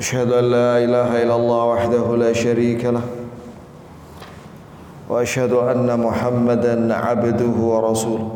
[0.00, 3.04] أشهد أن لا إله إلا الله وحده لا شريك له
[5.12, 8.30] وأشهد أن محمدا عبده ورسوله.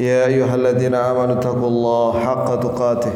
[0.00, 3.14] يا أيها الذين آمنوا اتقوا الله حق تقاته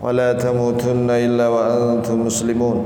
[0.00, 2.78] ولا تموتن إلا وأنتم مسلمون.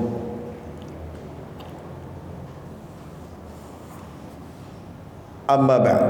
[5.45, 6.02] Amma ba'd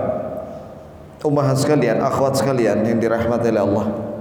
[1.24, 4.13] Umahat sekalian, akhwat sekalian yang dirahmati oleh Allah.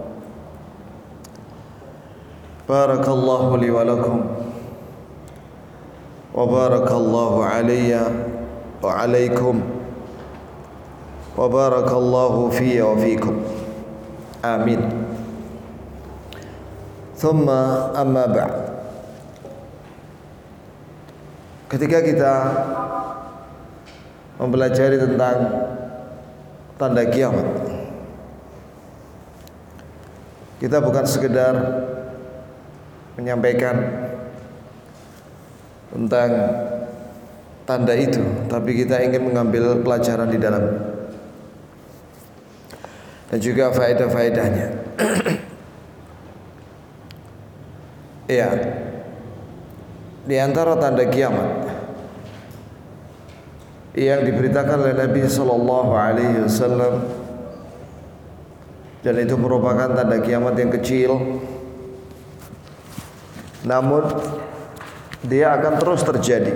[2.63, 4.19] Barakallahu li wa lakum
[6.33, 8.07] Wa barakallahu alayya
[8.81, 9.61] wa alaykum
[11.35, 13.35] Wa barakallahu fiyya wa fikum
[14.43, 14.81] Amin
[17.19, 18.53] Thumma amma ba'd
[21.67, 22.33] Ketika kita
[24.43, 25.37] mempelajari tentang
[26.77, 27.47] tanda kiamat.
[30.59, 31.53] Kita bukan sekedar
[33.15, 33.75] menyampaikan
[35.93, 36.29] tentang
[37.63, 40.93] tanda itu, tapi kita ingin mengambil pelajaran di dalam
[43.33, 44.67] dan juga faedah-faedahnya.
[48.29, 48.49] Iya.
[50.23, 51.67] Di antara tanda kiamat
[53.91, 57.03] yang diberitakan oleh Nabi sallallahu alaihi wasallam
[59.03, 61.42] dan itu merupakan tanda kiamat yang kecil
[63.63, 64.03] namun
[65.23, 66.53] dia akan terus terjadi.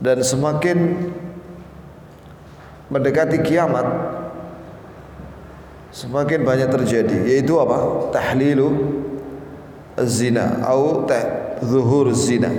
[0.00, 1.08] Dan semakin
[2.92, 3.86] mendekati kiamat
[5.94, 7.16] semakin banyak terjadi.
[7.28, 8.10] Yaitu apa?
[8.10, 8.68] Tahlilu
[10.02, 11.06] zina atau
[11.62, 12.50] zuhur zina.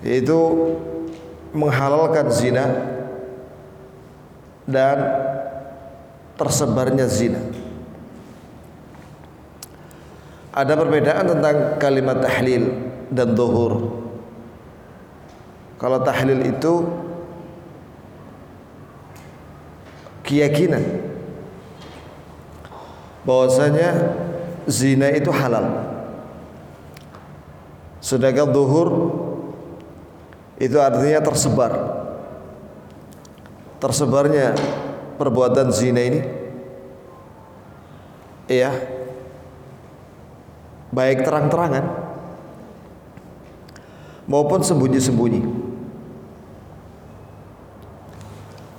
[0.00, 0.38] Yaitu
[1.52, 2.64] menghalalkan zina
[4.64, 4.98] dan
[6.38, 7.57] tersebarnya zina.
[10.58, 12.66] Ada perbedaan tentang kalimat tahlil
[13.14, 13.94] dan zuhur.
[15.78, 16.82] Kalau tahlil itu
[20.26, 20.82] keyakinan
[23.22, 24.18] bahwasanya
[24.66, 25.94] zina itu halal.
[28.02, 28.88] Sedangkan zuhur
[30.58, 31.72] itu artinya tersebar
[33.78, 34.58] tersebarnya
[35.22, 36.20] perbuatan zina ini
[38.50, 38.97] iya
[40.92, 41.84] baik terang-terangan
[44.28, 45.42] maupun sembunyi-sembunyi.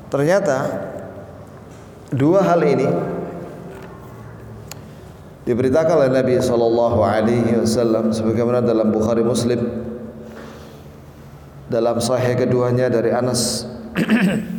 [0.09, 0.57] Ternyata
[2.09, 2.89] dua hal ini
[5.45, 9.85] diberitakan oleh Nabi sallallahu alaihi wasallam sebagaimana dalam Bukhari Muslim
[11.69, 13.69] dalam sahih keduanya dari Anas.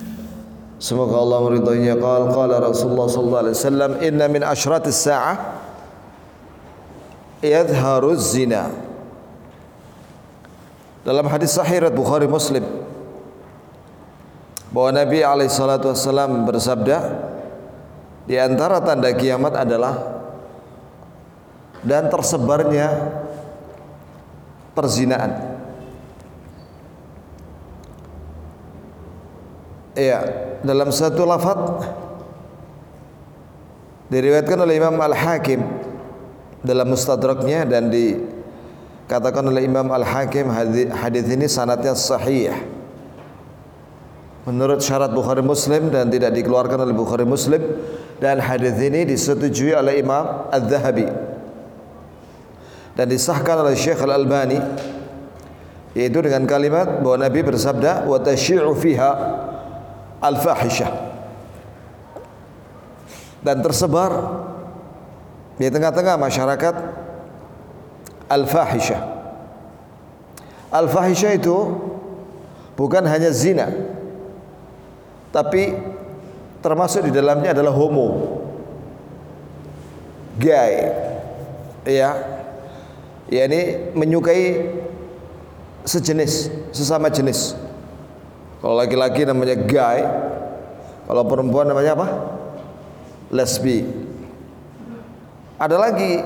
[0.81, 5.60] Semoga Allah meridainya qala qala Rasulullah sallallahu alaihi wasallam inna min ashratis sa'ah
[7.41, 8.69] yadhharu zina
[11.01, 12.61] Dalam hadis sahih riwayat Bukhari Muslim
[14.71, 16.99] bahwa Nabi alaihi salatu wasallam bersabda
[18.29, 19.97] di antara tanda kiamat adalah
[21.81, 23.17] dan tersebarnya
[24.77, 25.59] perzinaan.
[29.97, 30.19] Iya,
[30.63, 31.89] dalam satu lafaz
[34.13, 35.61] diriwayatkan oleh Imam Al-Hakim
[36.61, 40.49] dalam Mustadraknya dan dikatakan oleh Imam Al-Hakim
[40.93, 42.53] hadis ini sanatnya sahih.
[44.49, 47.61] Menurut syarat Bukhari Muslim dan tidak dikeluarkan oleh Bukhari Muslim
[48.21, 51.09] dan hadis ini disetujui oleh Imam Al-Zahabi
[52.97, 54.61] dan disahkan oleh Syekh Al-Albani
[55.97, 59.11] yaitu dengan kalimat bahwa Nabi bersabda wa tasyi'u fiha
[60.23, 60.93] al-fahisyah
[63.43, 64.13] dan tersebar
[65.61, 66.75] di tengah-tengah masyarakat
[68.33, 69.03] al-fahisyah.
[70.73, 71.57] Al-fahisyah itu
[72.81, 73.69] bukan hanya zina
[75.31, 75.77] tapi
[76.65, 78.41] termasuk di dalamnya adalah homo.
[80.41, 80.89] Gay.
[81.87, 82.11] Ya.
[83.31, 84.75] Yakni menyukai
[85.87, 87.55] sejenis sesama jenis.
[88.59, 90.03] Kalau laki-laki namanya guy,
[91.07, 92.09] kalau perempuan namanya apa?
[93.31, 94.10] Lesbi.
[95.61, 96.25] Ada lagi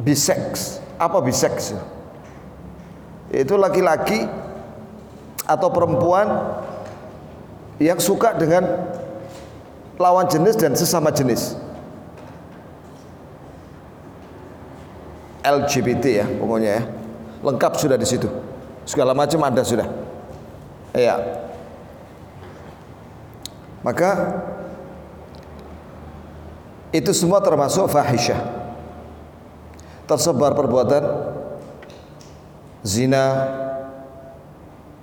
[0.00, 0.80] bisex.
[0.96, 1.76] Apa bisex?
[3.28, 4.24] Itu laki-laki
[5.44, 6.56] atau perempuan
[7.76, 8.64] yang suka dengan
[10.00, 11.52] lawan jenis dan sesama jenis.
[15.44, 16.82] LGBT ya pokoknya ya.
[17.44, 18.32] Lengkap sudah di situ.
[18.88, 19.84] Segala macam ada sudah.
[20.96, 21.20] Iya.
[23.84, 24.40] Maka
[26.94, 28.38] itu semua termasuk fahisyah.
[30.06, 31.02] Tersebar perbuatan
[32.86, 33.26] zina,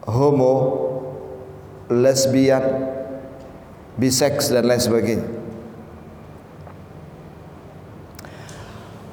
[0.08, 0.56] homo,
[1.92, 2.64] lesbian,
[4.00, 5.28] biseks dan lain sebagainya.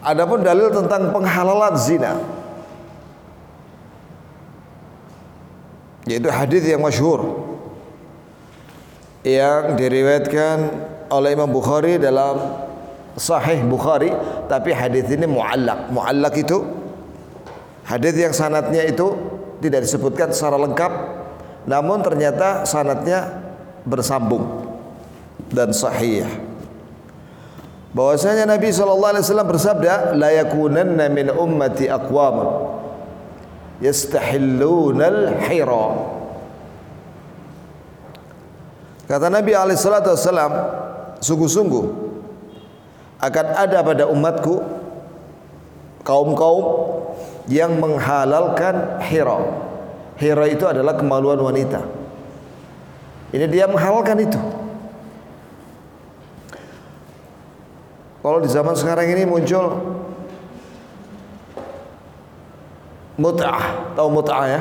[0.07, 2.17] Adapun dalil tentang penghalalan zina
[6.09, 7.45] yaitu hadis yang masyhur
[9.21, 10.57] yang diriwayatkan
[11.13, 12.68] oleh Imam Bukhari dalam
[13.19, 14.15] Sahih Bukhari
[14.47, 15.91] tapi hadis ini muallak.
[15.93, 16.65] Muallak itu
[17.89, 19.17] hadis yang sanatnya itu
[19.59, 20.93] tidak disebutkan secara lengkap
[21.69, 23.45] namun ternyata sanatnya
[23.85, 24.69] bersambung
[25.53, 26.29] dan sahih
[27.93, 32.37] bahwasanya Nabi sallallahu alaihi wasallam bersabda la yakunanna min ummati aqwam
[33.81, 35.89] yastahilluna al-hira
[39.09, 40.53] kata Nabi alaihi salatu wasallam
[41.25, 42.08] sungguh-sungguh
[43.19, 44.63] akan ada pada umatku
[46.07, 46.65] kaum-kaum
[47.51, 49.39] yang menghalalkan hira.
[50.19, 51.83] Hira itu adalah kemaluan wanita.
[53.35, 54.41] Ini dia menghalalkan itu.
[58.19, 59.79] Kalau di zaman sekarang ini muncul
[63.15, 64.61] mut'ah, tahu mut'ah ya?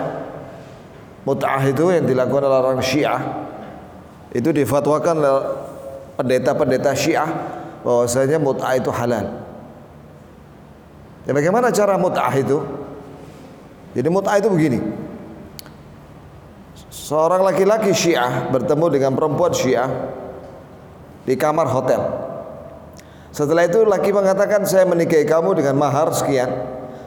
[1.26, 3.20] Mut'ah itu yang dilakukan oleh orang Syiah.
[4.32, 5.36] Itu difatwakan oleh
[6.16, 9.26] pendeta-pendeta Syiah bahwasanya mut'ah itu halal.
[11.28, 12.64] Ya bagaimana cara mut'ah itu?
[13.92, 14.80] Jadi mut'ah itu begini.
[16.88, 19.88] Seorang laki-laki Syiah bertemu dengan perempuan Syiah
[21.28, 22.00] di kamar hotel.
[23.36, 26.48] Setelah itu laki mengatakan saya menikahi kamu dengan mahar sekian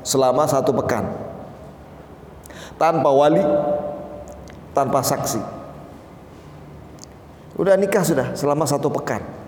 [0.04, 1.10] selama satu pekan.
[2.76, 3.44] Tanpa wali,
[4.72, 5.40] tanpa saksi.
[7.60, 9.39] Udah nikah sudah selama satu pekan.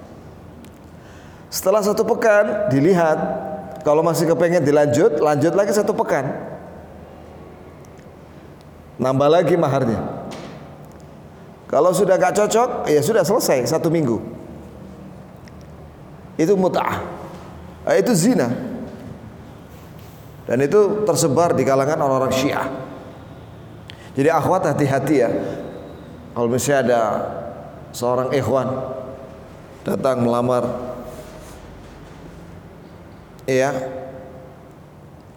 [1.52, 3.52] Setelah satu pekan dilihat.
[3.82, 6.22] Kalau masih kepengen dilanjut, lanjut lagi satu pekan.
[8.96, 10.00] Nambah lagi maharnya.
[11.66, 14.22] Kalau sudah gak cocok, ya sudah selesai satu minggu.
[16.38, 17.02] Itu mut'ah.
[17.90, 18.48] Eh, itu zina.
[20.46, 22.70] Dan itu tersebar di kalangan orang-orang syiah.
[24.14, 25.30] Jadi akhwat hati-hati ya.
[26.32, 27.02] Kalau misalnya ada
[27.90, 28.68] seorang ikhwan
[29.82, 30.91] datang melamar
[33.48, 33.70] ya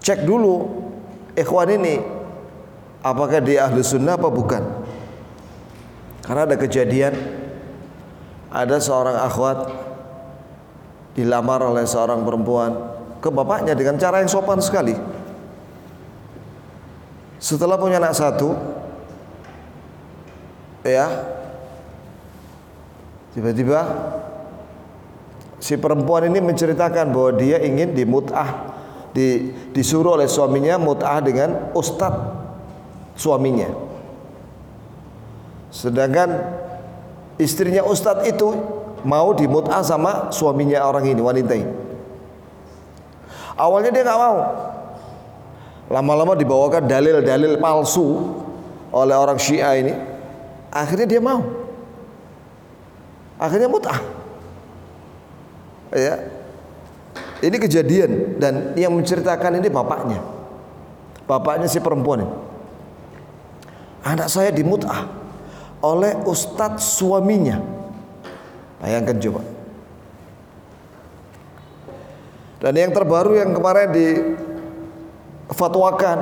[0.01, 0.85] cek dulu
[1.33, 2.01] ikhwan ini
[3.01, 4.63] apakah dia ahli sunnah apa bukan
[6.25, 7.13] karena ada kejadian
[8.49, 9.67] ada seorang akhwat
[11.15, 12.71] dilamar oleh seorang perempuan
[13.23, 14.93] ke bapaknya dengan cara yang sopan sekali.
[17.39, 18.53] Setelah punya anak satu,
[20.83, 21.07] ya,
[23.33, 23.81] tiba-tiba
[25.59, 28.75] si perempuan ini menceritakan bahwa dia ingin dimutah,
[29.15, 32.35] di, disuruh oleh suaminya mutah dengan ustadz
[33.15, 33.71] suaminya.
[35.71, 36.29] Sedangkan
[37.39, 38.55] istrinya ustadz itu
[39.03, 41.73] mau dimut'ah sama suaminya orang ini wanita ini.
[43.55, 44.37] Awalnya dia nggak mau.
[45.85, 48.35] Lama-lama dibawakan dalil-dalil palsu
[48.89, 49.93] oleh orang Syiah ini.
[50.73, 51.43] Akhirnya dia mau.
[53.39, 54.14] Akhirnya mut'ah.
[55.95, 56.27] Ya.
[57.39, 60.19] Ini kejadian dan yang menceritakan ini bapaknya.
[61.23, 62.35] Bapaknya si perempuan ini.
[64.05, 65.07] Anak saya dimut'ah
[65.81, 67.57] oleh ustadz suaminya.
[68.83, 69.41] Bayangkan coba.
[72.61, 76.19] Dan yang terbaru yang kemarin difatwakan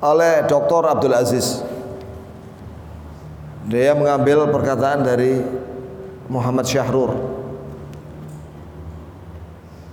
[0.00, 0.88] oleh Dr.
[0.88, 1.60] Abdul Aziz.
[3.68, 5.44] Dia mengambil perkataan dari
[6.30, 7.10] Muhammad Syahrur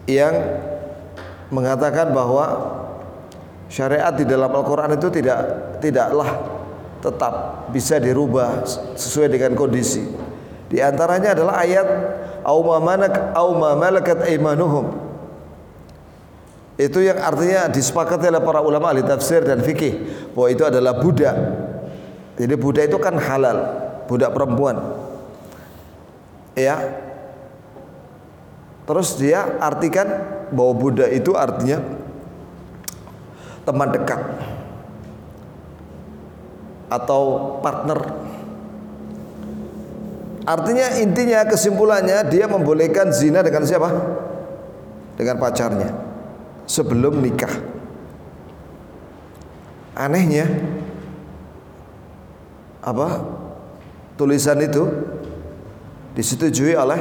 [0.05, 0.37] yang
[1.49, 2.45] mengatakan bahwa
[3.67, 5.39] syariat di dalam Al-Qur'an itu tidak
[5.81, 6.29] tidaklah
[7.01, 7.33] tetap
[7.73, 8.63] bisa dirubah
[8.95, 10.05] sesuai dengan kondisi.
[10.67, 11.87] Di antaranya adalah ayat
[12.43, 14.93] auma manak auma malakat aimanuhum.
[16.77, 19.97] Itu yang artinya disepakati oleh para ulama ahli tafsir dan fikih
[20.37, 21.35] bahwa itu adalah budak.
[22.37, 23.57] Jadi budak itu kan halal,
[24.05, 25.06] budak perempuan.
[26.57, 27.05] Ya.
[28.89, 30.09] Terus dia artikan
[30.49, 31.83] bahwa Buddha itu artinya
[33.67, 34.21] teman dekat
[36.87, 37.99] atau partner.
[40.47, 43.91] Artinya intinya kesimpulannya dia membolehkan zina dengan siapa?
[45.19, 45.91] Dengan pacarnya
[46.63, 47.51] sebelum nikah.
[49.99, 50.47] Anehnya
[52.79, 53.19] apa?
[54.15, 54.87] Tulisan itu
[56.17, 56.97] disetujui oleh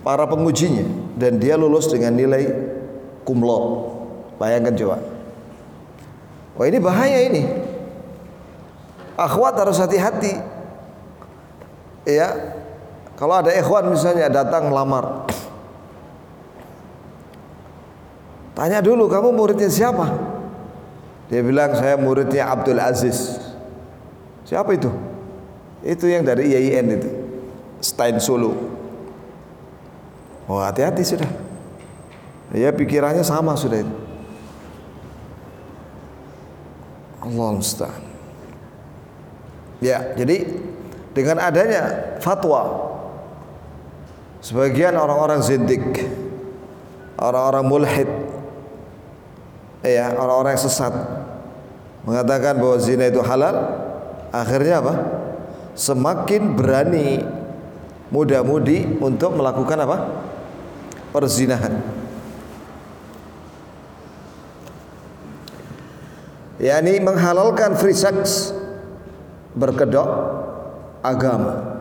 [0.00, 0.88] para pengujinya
[1.20, 2.48] dan dia lulus dengan nilai
[3.28, 3.92] kumlo.
[4.40, 4.96] Bayangkan coba.
[6.56, 7.44] Wah ini bahaya ini.
[9.20, 10.40] Akhwat harus hati-hati.
[12.08, 12.56] Ya,
[13.20, 15.28] kalau ada ikhwan misalnya datang lamar.
[18.56, 20.08] Tanya dulu kamu muridnya siapa?
[21.28, 23.36] Dia bilang saya muridnya Abdul Aziz.
[24.48, 25.09] Siapa itu?
[25.80, 27.10] Itu yang dari IAIN itu.
[27.80, 28.52] Stein Solo.
[30.44, 31.30] Oh hati-hati sudah.
[32.52, 33.94] Ya pikirannya sama sudah itu.
[37.20, 37.94] Allah.
[39.80, 40.44] Ya, jadi
[41.16, 42.92] dengan adanya fatwa
[44.44, 46.04] sebagian orang-orang zindik,
[47.16, 48.10] orang-orang mulhid,
[49.84, 50.92] ya, orang-orang sesat
[52.04, 53.56] mengatakan bahwa zina itu halal,
[54.32, 54.94] akhirnya apa?
[55.74, 57.22] Semakin berani
[58.10, 59.98] muda-mudi untuk melakukan apa?
[61.10, 62.00] Perzinahan.
[66.60, 68.52] yakni menghalalkan free sex
[69.56, 70.06] berkedok
[71.00, 71.80] agama.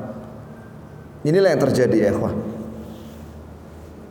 [1.27, 2.12] Inilah yang terjadi ya.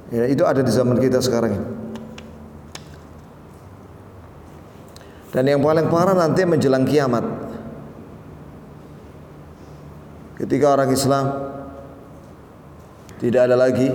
[0.08, 1.68] Ya, itu ada di zaman kita sekarang ini.
[5.32, 7.24] Dan yang paling parah nanti menjelang kiamat.
[10.38, 11.24] Ketika orang Islam
[13.18, 13.90] tidak ada lagi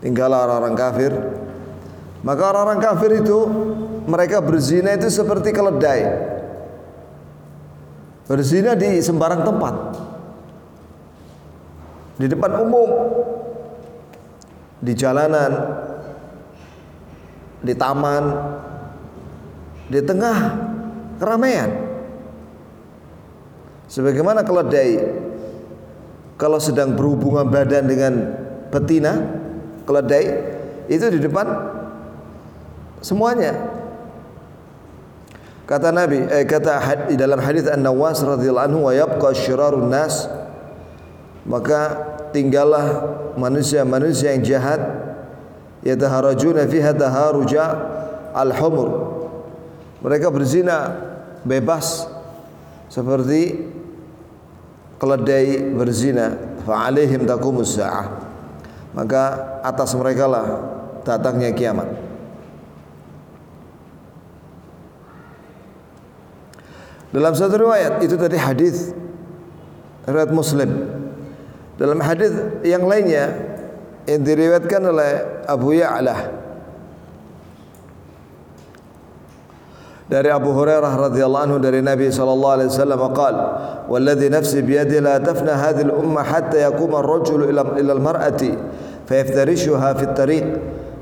[0.00, 1.12] tinggal orang-orang kafir,
[2.24, 3.38] maka orang-orang kafir itu
[4.08, 6.32] mereka berzina itu seperti keledai.
[8.24, 9.74] Berzina di sembarang tempat.
[12.16, 12.90] Di depan umum.
[14.80, 15.52] Di jalanan.
[17.60, 18.24] Di taman.
[19.92, 20.36] Di tengah
[21.20, 21.83] keramaian.
[23.88, 24.90] Sebagaimana keledai
[26.34, 28.12] kalau sedang berhubungan badan dengan
[28.72, 29.12] betina,
[29.86, 30.24] keledai
[30.90, 31.46] itu di depan
[33.04, 33.54] semuanya.
[35.64, 39.32] Kata Nabi, eh, kata di dalam hadis An-Nawas radhiyallahu anhu wa yabqa
[39.88, 40.28] nas.
[41.44, 41.80] Maka
[42.32, 43.04] tinggallah
[43.36, 44.80] manusia-manusia yang jahat
[45.84, 47.64] yataharajuna fiha taharuja
[48.32, 48.88] al-humur.
[50.04, 50.92] Mereka berzina
[51.44, 52.08] bebas
[52.94, 53.58] seperti
[55.02, 58.22] keledai berzina fa alaihim taqumus saah.
[58.94, 59.22] Maka
[59.66, 60.46] atas mereka lah
[61.02, 61.90] datangnya kiamat.
[67.10, 68.94] Dalam satu riwayat itu tadi hadis
[70.06, 70.70] riwayat Muslim.
[71.74, 72.30] Dalam hadis
[72.62, 73.34] yang lainnya
[74.06, 76.43] yang diriwayatkan oleh Abu Ya'la
[80.04, 83.36] dari Abu Hurairah radhiyallahu anhu dari Nabi sallallahu alaihi wasallam qaal
[83.88, 88.52] walladhi nafsi bi yadi la tafna hadhihi al-umma hatta yaquma ar-rajul ila ila al-mar'ati
[89.08, 90.46] fa yaftarishuha fi at-tariq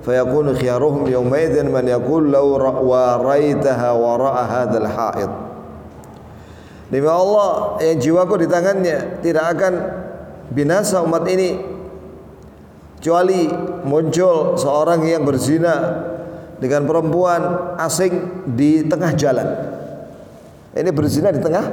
[0.06, 2.47] fa yakunu khiyaruhum yawma yawmaidhin man yaqul law
[2.87, 5.30] waraitaha wara'a hadha al-ha'id
[6.92, 9.73] Demi Allah yang jiwaku di tangannya tidak akan
[10.52, 11.56] binasa umat ini
[13.00, 13.49] kecuali
[13.82, 16.04] muncul seorang yang berzina
[16.62, 19.49] dengan perempuan asing di tengah jalan.
[20.78, 21.66] Ini berzina di tengah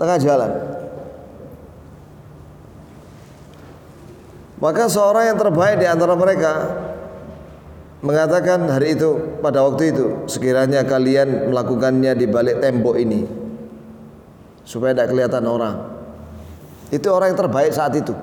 [0.00, 0.50] tengah jalan.
[4.56, 6.52] Maka seorang yang terbaik di antara mereka
[8.00, 13.28] mengatakan hari itu pada waktu itu sekiranya kalian melakukannya di balik tembok ini
[14.64, 15.76] supaya tidak kelihatan orang.
[16.88, 18.16] Itu orang yang terbaik saat itu.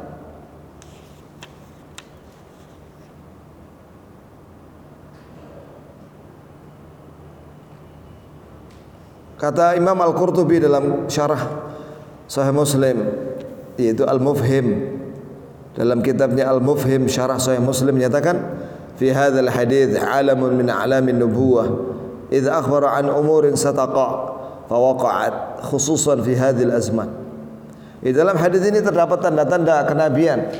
[9.41, 11.73] Kata Imam Al-Qurtubi dalam syarah
[12.29, 13.09] Sahih Muslim
[13.73, 14.93] yaitu Al-Mufhim
[15.73, 18.37] dalam kitabnya Al-Mufhim syarah Sahih Muslim menyatakan
[19.01, 21.65] fi hadzal hadits alamun min a'lamin nubuwah
[22.29, 24.37] idza akhbara an umurin sataqa
[24.69, 27.09] fawaqa'at khususan fi hadhil azman.
[27.97, 30.53] Di dalam hadis ini terdapat tanda-tanda kenabian.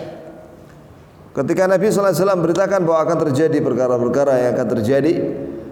[1.38, 5.14] Ketika Nabi SAW beritakan bahwa akan terjadi perkara-perkara yang akan terjadi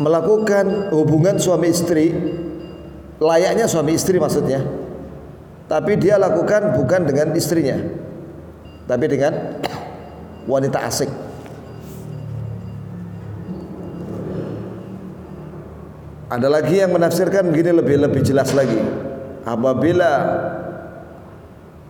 [0.02, 2.10] melakukan hubungan suami istri
[3.22, 4.66] layaknya suami istri maksudnya
[5.70, 7.78] tapi dia lakukan bukan dengan istrinya
[8.90, 9.62] tapi dengan
[10.50, 11.31] wanita asing
[16.32, 18.80] ada lagi yang menafsirkan begini lebih lebih jelas lagi.
[19.44, 20.12] Apabila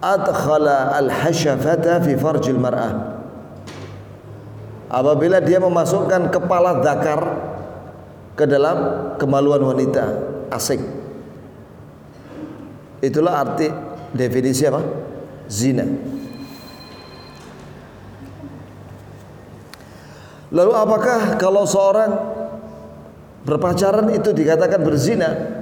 [0.02, 3.22] adkhala al-hasyafata fi farjil mar'ah.
[4.90, 7.22] Apabila dia memasukkan kepala zakar
[8.34, 8.78] ke dalam
[9.22, 10.10] kemaluan wanita
[10.50, 10.82] asing.
[12.98, 13.70] Itulah arti
[14.18, 14.82] definisi apa?
[15.46, 15.86] Zina.
[20.52, 22.41] Lalu apakah kalau seorang
[23.48, 25.62] berpacaran itu dikatakan berzina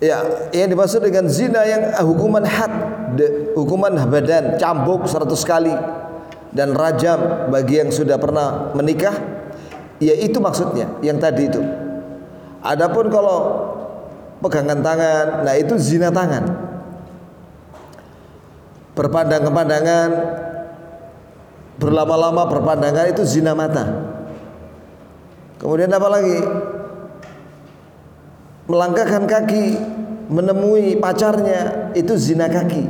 [0.00, 0.24] Ya,
[0.56, 2.72] yang dimaksud dengan zina yang hukuman had,
[3.52, 5.76] hukuman badan, cambuk 100 kali
[6.56, 9.12] dan rajam bagi yang sudah pernah menikah,
[10.00, 11.60] ya itu maksudnya yang tadi itu.
[12.64, 13.38] Adapun kalau
[14.40, 16.48] pegangan tangan, nah itu zina tangan.
[18.96, 20.08] Berpandang-pandangan,
[21.76, 24.09] berlama-lama berpandangan itu zina mata.
[25.60, 26.38] Kemudian apa lagi?
[28.70, 29.64] melangkahkan kaki
[30.30, 32.86] menemui pacarnya itu zina kaki.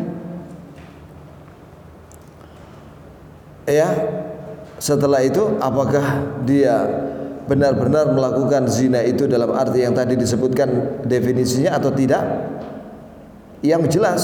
[3.64, 3.88] Ya.
[4.80, 6.88] Setelah itu apakah dia
[7.44, 12.24] benar-benar melakukan zina itu dalam arti yang tadi disebutkan definisinya atau tidak?
[13.60, 14.22] Yang jelas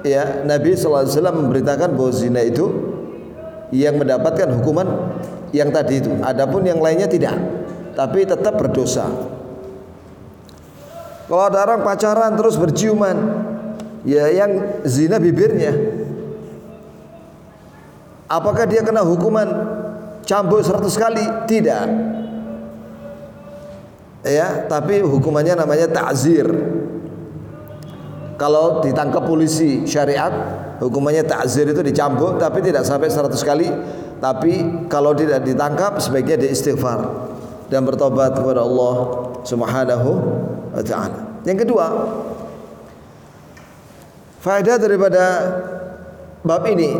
[0.00, 2.64] ya Nabi SAW memberitakan bahwa zina itu
[3.76, 4.88] yang mendapatkan hukuman
[5.56, 6.12] yang tadi itu.
[6.20, 7.32] Adapun yang lainnya tidak,
[7.96, 9.08] tapi tetap berdosa.
[11.26, 13.16] Kalau ada orang pacaran terus berciuman,
[14.04, 15.72] ya yang zina bibirnya.
[18.28, 19.48] Apakah dia kena hukuman
[20.26, 21.24] cambuk 100 kali?
[21.46, 21.86] Tidak.
[24.26, 26.46] Ya, tapi hukumannya namanya ta'zir.
[28.34, 30.34] Kalau ditangkap polisi syariat,
[30.82, 33.70] hukumannya ta'zir itu dicambuk tapi tidak sampai 100 kali.
[34.16, 37.04] Tapi kalau tidak ditangkap sebaiknya dia istighfar
[37.68, 38.94] dan bertobat kepada Allah
[39.44, 40.10] Subhanahu
[40.72, 41.20] wa taala.
[41.44, 41.86] Yang kedua,
[44.40, 45.24] faedah daripada
[46.42, 46.96] bab ini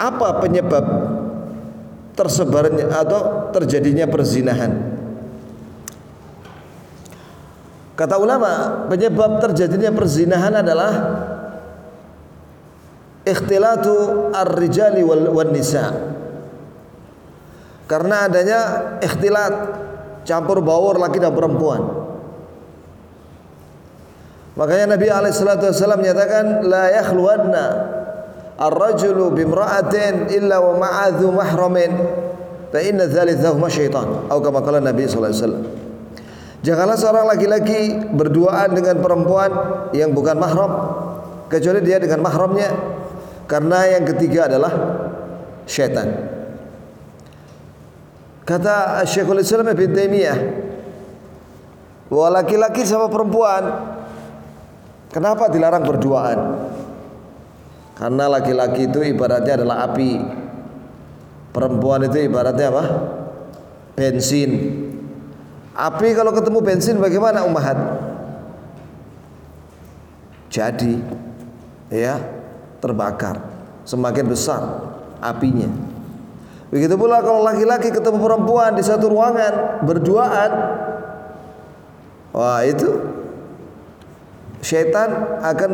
[0.00, 0.84] apa penyebab
[2.16, 4.72] tersebarnya atau terjadinya perzinahan?
[8.00, 10.92] Kata ulama, penyebab terjadinya perzinahan adalah
[13.30, 15.94] ikhtilatu ar-rijali wal, wal nisa.
[17.86, 18.60] Karena adanya
[19.02, 19.54] ikhtilat
[20.22, 21.82] campur baur laki dan perempuan.
[24.54, 25.34] Makanya Nabi alaihi
[25.98, 27.64] menyatakan la yakhluwanna
[28.60, 31.92] ar-rajulu bimra'atin illa wa ma'adhu mahramin
[32.68, 34.28] fa inna dzalithahuma syaitan.
[34.28, 35.64] Atau kama qala Nabi sallallahu alaihi wasallam.
[36.60, 39.50] Janganlah seorang laki-laki berduaan dengan perempuan
[39.96, 40.72] yang bukan mahram
[41.48, 42.99] kecuali dia dengan mahramnya
[43.50, 44.70] karena yang ketiga adalah
[45.66, 46.06] syaitan.
[48.46, 50.38] Kata Syekhul Islam Ibn Taimiyah,
[52.10, 53.62] bahwa laki-laki sama perempuan
[55.10, 56.38] kenapa dilarang berduaan?
[57.98, 60.12] Karena laki-laki itu ibaratnya adalah api.
[61.50, 62.84] Perempuan itu ibaratnya apa?
[63.98, 64.50] Bensin.
[65.74, 67.76] Api kalau ketemu bensin bagaimana umahat?
[70.50, 70.98] Jadi
[71.92, 72.18] ya
[72.80, 73.38] terbakar.
[73.84, 74.62] Semakin besar
[75.20, 75.68] apinya.
[76.70, 80.50] Begitu pula kalau laki-laki ketemu perempuan di satu ruangan berduaan,
[82.30, 82.88] wah itu
[84.62, 85.70] syaitan akan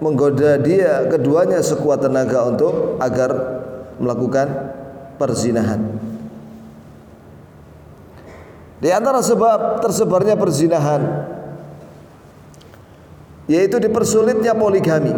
[0.00, 3.30] menggoda dia keduanya sekuat tenaga untuk agar
[4.00, 4.48] melakukan
[5.20, 6.00] perzinahan.
[8.80, 11.28] Di antara sebab tersebarnya perzinahan
[13.44, 15.12] yaitu dipersulitnya poligami.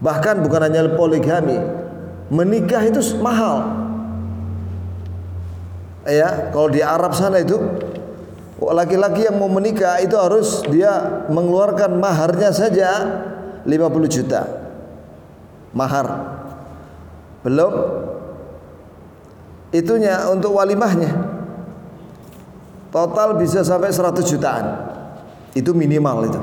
[0.00, 1.60] Bahkan bukan hanya poligami,
[2.32, 3.68] menikah itu mahal.
[6.08, 7.60] Ya, kalau di Arab sana itu
[8.56, 12.88] laki-laki yang mau menikah itu harus dia mengeluarkan maharnya saja
[13.68, 14.48] 50 juta.
[15.76, 16.40] Mahar.
[17.44, 17.72] Belum
[19.70, 21.12] itunya untuk walimahnya.
[22.90, 24.66] Total bisa sampai 100 jutaan.
[25.54, 26.40] Itu minimal itu.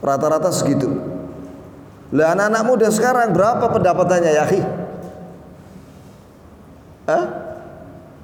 [0.00, 1.11] Rata-rata segitu.
[2.12, 4.44] Lah anak-anak muda sekarang berapa pendapatannya ya,
[7.08, 7.24] Hah?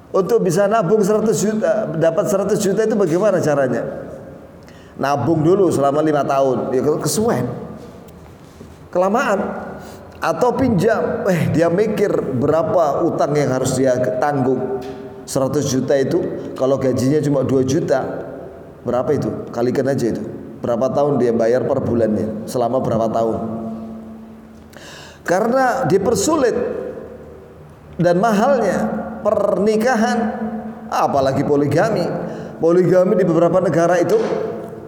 [0.09, 3.85] Untuk bisa nabung 100 juta, dapat 100 juta itu bagaimana caranya?
[4.97, 7.45] Nabung dulu selama lima tahun, ya kesuwen.
[8.89, 9.69] Kelamaan
[10.17, 12.09] atau pinjam, eh dia mikir
[12.41, 14.81] berapa utang yang harus dia tanggung.
[15.29, 18.01] 100 juta itu kalau gajinya cuma 2 juta,
[18.81, 19.29] berapa itu?
[19.53, 20.25] Kalikan aja itu.
[20.59, 22.49] Berapa tahun dia bayar per bulannya?
[22.49, 23.37] Selama berapa tahun?
[25.29, 26.57] Karena dipersulit.
[27.99, 28.77] Dan mahalnya
[29.21, 30.17] pernikahan
[30.89, 32.01] apalagi poligami.
[32.57, 34.17] Poligami di beberapa negara itu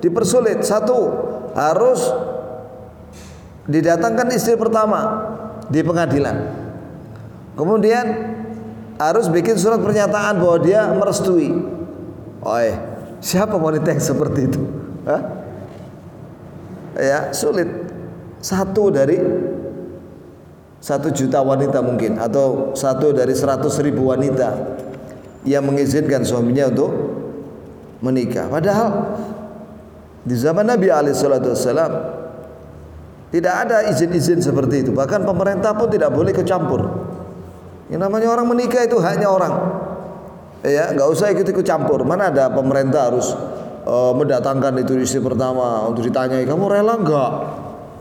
[0.01, 0.65] dipersulit.
[0.65, 0.97] Satu
[1.53, 2.01] harus
[3.69, 5.29] didatangkan istri pertama
[5.69, 6.35] di pengadilan.
[7.53, 8.05] Kemudian
[8.97, 11.53] harus bikin surat pernyataan bahwa dia merestui.
[12.41, 12.57] Oh
[13.21, 14.61] siapa wanita yang seperti itu?
[15.05, 15.21] Hah?
[16.97, 17.69] ya sulit.
[18.41, 19.21] Satu dari
[20.81, 24.81] satu juta wanita mungkin atau satu dari seratus ribu wanita
[25.45, 26.91] yang mengizinkan suaminya untuk
[28.01, 28.49] menikah.
[28.49, 28.89] Padahal
[30.25, 31.93] di zaman Nabi Alaihissalam
[33.29, 34.91] tidak ada izin-izin seperti itu.
[34.91, 36.81] Bahkan pemerintah pun tidak boleh kecampur.
[37.93, 39.53] Yang namanya orang menikah itu hanya orang.
[40.65, 42.01] Ya, nggak usah ikut-ikut campur.
[42.05, 43.33] Mana ada pemerintah harus
[43.85, 47.31] uh, mendatangkan itu istri pertama untuk ditanyai kamu rela nggak?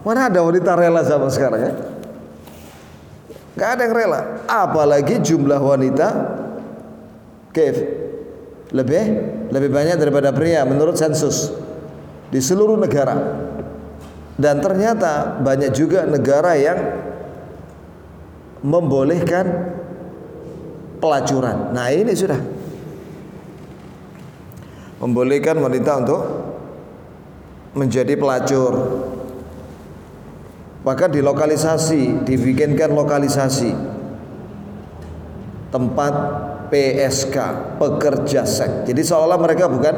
[0.01, 1.73] Mana ada wanita rela sama sekarang ya?
[3.61, 4.20] Gak ada yang rela.
[4.49, 6.09] Apalagi jumlah wanita
[7.53, 7.77] Kev
[8.73, 9.05] lebih
[9.51, 11.53] lebih banyak daripada pria menurut sensus
[12.33, 13.37] di seluruh negara.
[14.40, 16.79] Dan ternyata banyak juga negara yang
[18.64, 19.44] membolehkan
[20.96, 21.77] pelacuran.
[21.77, 22.40] Nah, ini sudah
[25.05, 26.23] membolehkan wanita untuk
[27.77, 28.73] menjadi pelacur
[30.81, 33.73] maka dilokalisasi, dibikinkan lokalisasi
[35.71, 36.14] tempat
[36.73, 37.37] PSK,
[37.79, 38.88] pekerja seks.
[38.88, 39.95] Jadi seolah mereka bukan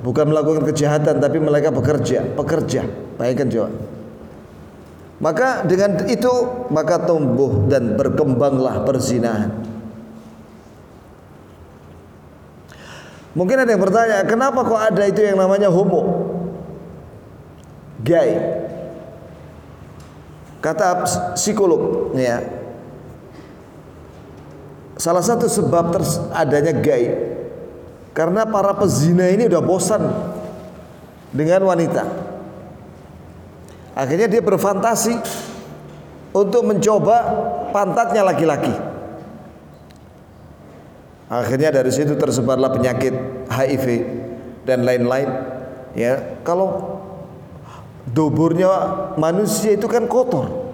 [0.00, 2.86] bukan melakukan kejahatan tapi mereka bekerja, pekerja.
[3.18, 3.70] Bayangkan coba.
[5.20, 6.32] Maka dengan itu
[6.72, 9.52] maka tumbuh dan berkembanglah perzinahan.
[13.30, 16.02] Mungkin ada yang bertanya, kenapa kok ada itu yang namanya homo?
[18.02, 18.34] Gay.
[20.60, 22.44] Kata psikolog, ya.
[25.00, 25.96] Salah satu sebab
[26.36, 27.08] adanya gay
[28.12, 30.04] karena para pezina ini udah bosan
[31.32, 32.04] dengan wanita.
[33.96, 35.16] Akhirnya dia berfantasi
[36.36, 37.16] untuk mencoba
[37.72, 38.76] pantatnya laki-laki.
[41.32, 43.14] Akhirnya dari situ tersebarlah penyakit
[43.48, 43.86] HIV
[44.68, 45.30] dan lain-lain.
[45.96, 46.99] Ya, kalau
[48.08, 48.68] Duburnya
[49.20, 50.72] manusia itu kan kotor.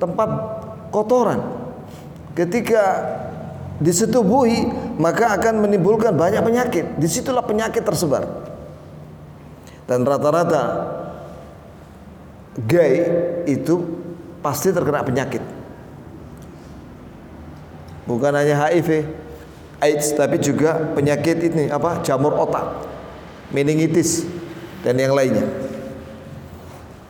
[0.00, 0.28] Tempat
[0.88, 1.40] kotoran.
[2.32, 2.82] Ketika
[3.82, 6.86] disetubuhi maka akan menimbulkan banyak penyakit.
[6.96, 8.24] Di situlah penyakit tersebar.
[9.84, 10.62] Dan rata-rata
[12.64, 13.04] gay
[13.44, 13.82] itu
[14.40, 15.42] pasti terkena penyakit.
[18.02, 19.06] Bukan hanya HIV,
[19.78, 22.02] AIDS tapi juga penyakit ini apa?
[22.02, 22.82] jamur otak,
[23.54, 24.26] meningitis
[24.82, 25.46] dan yang lainnya.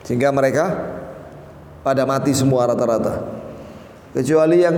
[0.05, 0.93] Sehingga mereka
[1.83, 3.43] pada mati semua rata-rata.
[4.13, 4.77] Kecuali yang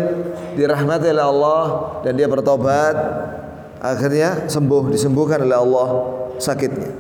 [0.54, 1.64] dirahmati oleh Allah
[2.07, 2.94] dan dia bertobat,
[3.83, 5.88] akhirnya sembuh, disembuhkan oleh Allah
[6.38, 6.90] sakitnya.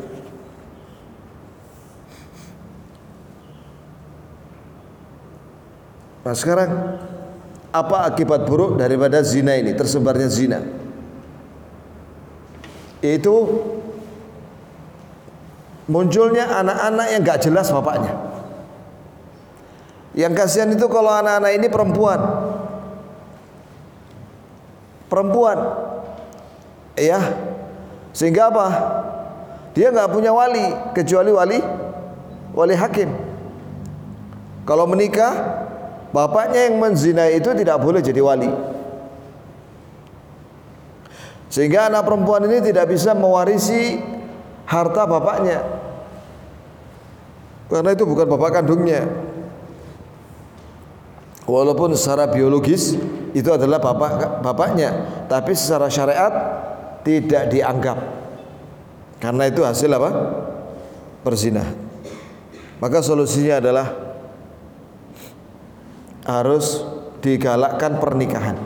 [6.24, 6.70] Nah sekarang
[7.68, 10.60] apa akibat buruk daripada zina ini tersebarnya zina?
[13.04, 13.60] Itu
[15.90, 18.12] munculnya anak-anak yang gak jelas bapaknya.
[20.14, 22.20] Yang kasihan itu kalau anak-anak ini perempuan.
[25.10, 25.58] Perempuan.
[26.94, 27.18] Ya.
[28.14, 28.66] Sehingga apa?
[29.74, 31.58] Dia nggak punya wali kecuali wali
[32.54, 33.10] wali hakim.
[34.64, 35.34] Kalau menikah,
[36.14, 38.48] bapaknya yang menzinai itu tidak boleh jadi wali.
[41.50, 43.98] Sehingga anak perempuan ini tidak bisa mewarisi
[44.64, 45.60] harta bapaknya.
[47.68, 49.08] Karena itu bukan bapak kandungnya.
[51.44, 52.96] Walaupun secara biologis
[53.36, 56.32] itu adalah bapak bapaknya, tapi secara syariat
[57.04, 57.98] tidak dianggap.
[59.20, 60.10] Karena itu hasil apa?
[61.20, 61.76] Perzinahan.
[62.80, 63.86] Maka solusinya adalah
[66.24, 66.84] harus
[67.20, 68.56] digalakkan pernikahan.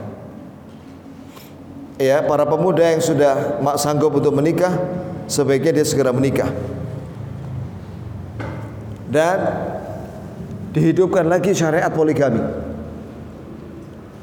[1.99, 4.71] Ya, para pemuda yang sudah mak sanggup untuk menikah,
[5.29, 6.51] sebaiknya dia segera menikah.
[9.09, 9.39] Dan
[10.73, 12.41] dihidupkan lagi syariat poligami.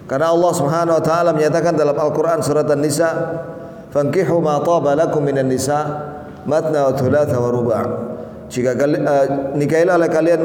[0.06, 3.10] Karena Allah Subhanahu wa taala menyatakan dalam Al-Qur'an surat An-Nisa,
[3.90, 5.82] "Fankihu ma taba lakum minan nisa
[6.46, 7.84] matna wa thulatha wa ruba'."
[8.46, 9.26] Jika kalian uh,
[9.58, 10.42] nikahilah oleh kalian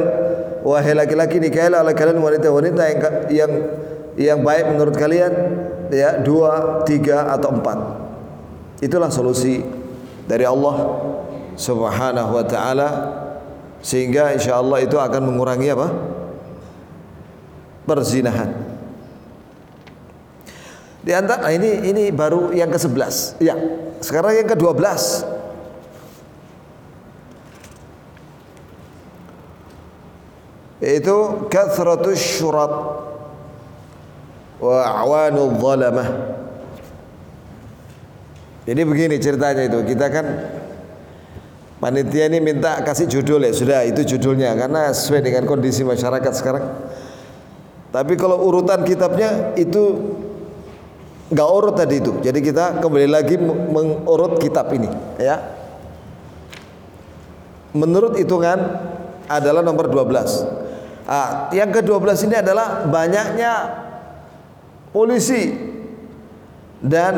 [0.64, 3.52] wahai laki-laki nikahilah oleh kalian wanita-wanita yang yang
[4.16, 5.32] yang baik menurut kalian
[5.92, 7.78] ya dua, tiga atau empat.
[8.80, 9.60] Itulah solusi
[10.30, 10.76] dari Allah
[11.58, 12.88] Subhanahu wa taala
[13.82, 15.90] sehingga insya Allah itu akan mengurangi apa?
[17.90, 18.54] perzinahan.
[21.00, 23.42] Di antara nah ini ini baru yang ke-11.
[23.42, 23.58] Ya.
[23.98, 24.78] Sekarang yang ke-12.
[30.78, 31.16] Yaitu
[31.50, 32.70] kathratus syurat
[34.62, 35.50] wa awanul.
[38.68, 39.80] Jadi begini ceritanya itu.
[39.84, 40.26] Kita kan
[41.80, 43.52] panitia ini minta kasih judul ya.
[43.56, 46.64] Sudah itu judulnya karena sesuai dengan kondisi masyarakat sekarang.
[47.90, 50.14] Tapi kalau urutan kitabnya itu
[51.30, 52.12] nggak urut tadi itu.
[52.22, 55.58] Jadi kita kembali lagi mengurut kitab ini, ya.
[57.70, 58.58] Menurut hitungan
[59.30, 60.42] adalah nomor 12.
[61.06, 63.52] Ah, yang ke-12 ini adalah banyaknya
[64.90, 65.54] polisi
[66.82, 67.14] dan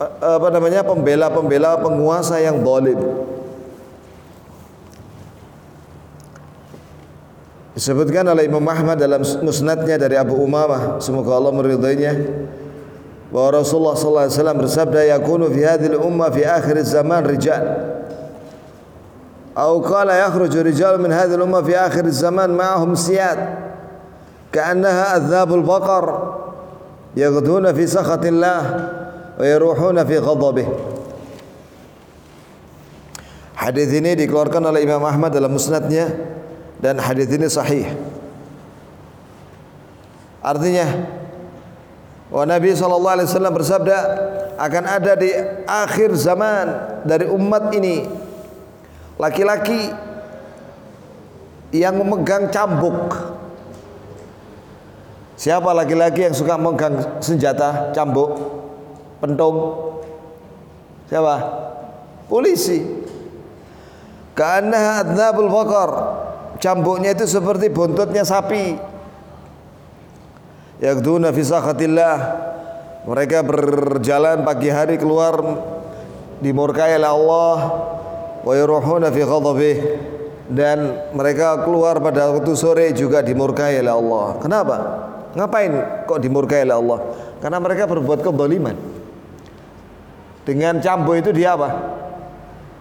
[0.00, 3.00] apa namanya pembela-pembela penguasa yang zalim.
[7.76, 12.12] Disebutkan oleh Imam Ahmad dalam musnadnya dari Abu Umamah, semoga Allah meridainya
[13.28, 17.64] bahwa Rasulullah sallallahu alaihi wasallam bersabda yakunu fi hadhihi ummah fi akhir zaman rijal.
[19.52, 23.40] Atau qala yakhruju rijal min hadhihi ummah fi akhir zaman ma'ahum siyad.
[24.56, 26.04] Ka'annaha adhabul baqar
[27.12, 28.60] yaghduna fi sakhatillah
[29.36, 30.68] wa yaruhuna fi ghadabih
[33.56, 36.12] Hadis ini dikeluarkan oleh Imam Ahmad dalam musnadnya
[36.78, 37.88] dan hadis ini sahih.
[40.38, 40.86] Artinya
[42.26, 43.98] Wa Nabi sallallahu alaihi wasallam bersabda
[44.58, 45.30] akan ada di
[45.66, 46.66] akhir zaman
[47.06, 48.02] dari umat ini
[49.14, 49.94] laki-laki
[51.70, 53.14] yang memegang cambuk.
[55.38, 58.65] Siapa laki-laki yang suka memegang senjata cambuk?
[59.22, 59.56] Pentung.
[61.08, 61.36] Siapa?
[62.28, 62.82] Polisi.
[64.36, 65.90] Karena adnabul bakar.
[66.56, 68.96] Cambuknya itu seperti buntutnya sapi
[70.80, 72.16] yaqduna fi sakhatillah
[73.08, 75.40] mereka berjalan pagi hari keluar
[76.42, 77.56] dimurkai oleh Allah
[78.44, 79.76] wa yuruhuna fi ghadabih
[80.52, 84.26] dan mereka keluar pada waktu sore juga dimurkai oleh Allah.
[84.38, 84.76] Kenapa?
[85.34, 86.98] Ngapain kok dimurkai oleh Allah?
[87.42, 88.76] Karena mereka berbuat kezaliman.
[90.46, 91.68] Dengan cambuk itu dia apa?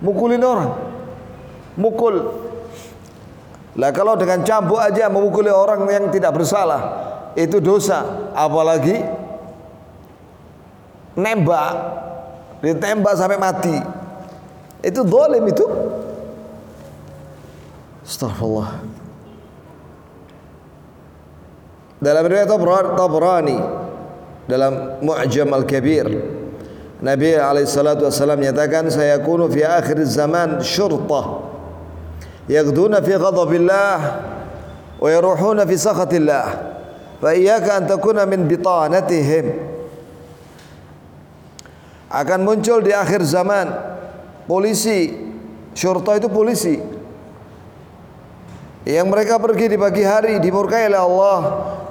[0.05, 0.71] Mukulin orang.
[1.75, 2.15] Mukul.
[3.75, 9.03] Lah kalau dengan cambuk aja memukuli orang yang tidak bersalah, itu dosa apalagi
[11.19, 11.71] nembak
[12.63, 13.75] ditembak sampai mati
[14.83, 15.67] itu dolim itu
[18.07, 18.71] Astagfirullah
[21.99, 22.47] dalam riwayat
[22.95, 23.59] Tabrani
[24.47, 26.07] dalam Mu'jam Al-Kabir
[27.03, 31.43] Nabi alaihi salatu wasallam nyatakan saya kunu fi akhir zaman syurtah
[32.47, 33.97] yaghduna fi ghadabillah
[34.99, 36.45] wa yaruhuna fi sakhatillah.
[37.19, 39.75] Fa iyyaka an takuna min bitanatihim.
[42.15, 43.67] Akan muncul di akhir zaman
[44.47, 45.11] polisi
[45.75, 46.79] syurta itu polisi.
[48.85, 51.39] Yang mereka pergi di pagi hari dimurkai oleh Allah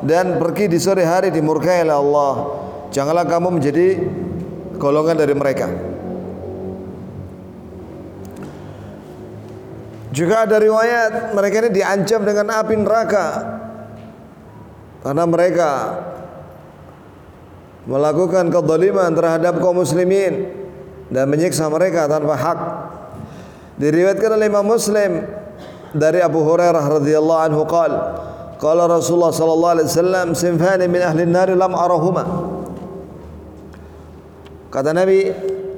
[0.01, 2.35] dan pergi di sore hari dimurkai oleh Allah.
[2.95, 3.99] Janganlah kamu menjadi
[4.79, 5.69] golongan dari mereka.
[10.15, 13.27] Juga ada riwayat mereka ini diancam dengan api neraka
[15.03, 15.71] karena mereka
[17.91, 20.55] melakukan kezaliman terhadap kaum muslimin
[21.11, 22.59] dan menyiksa mereka tanpa hak.
[23.75, 25.27] Diriwayatkan oleh Imam Muslim
[25.91, 27.93] dari Abu Hurairah radhiyallahu anhu qal
[28.63, 32.54] qala Rasulullah sallallahu alaihi wasallam sinfani min ahli an-nar lam arahuma
[34.75, 35.31] Kata Nabi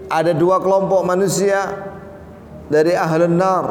[0.09, 1.69] ada dua kelompok manusia
[2.73, 3.65] dari ahli nar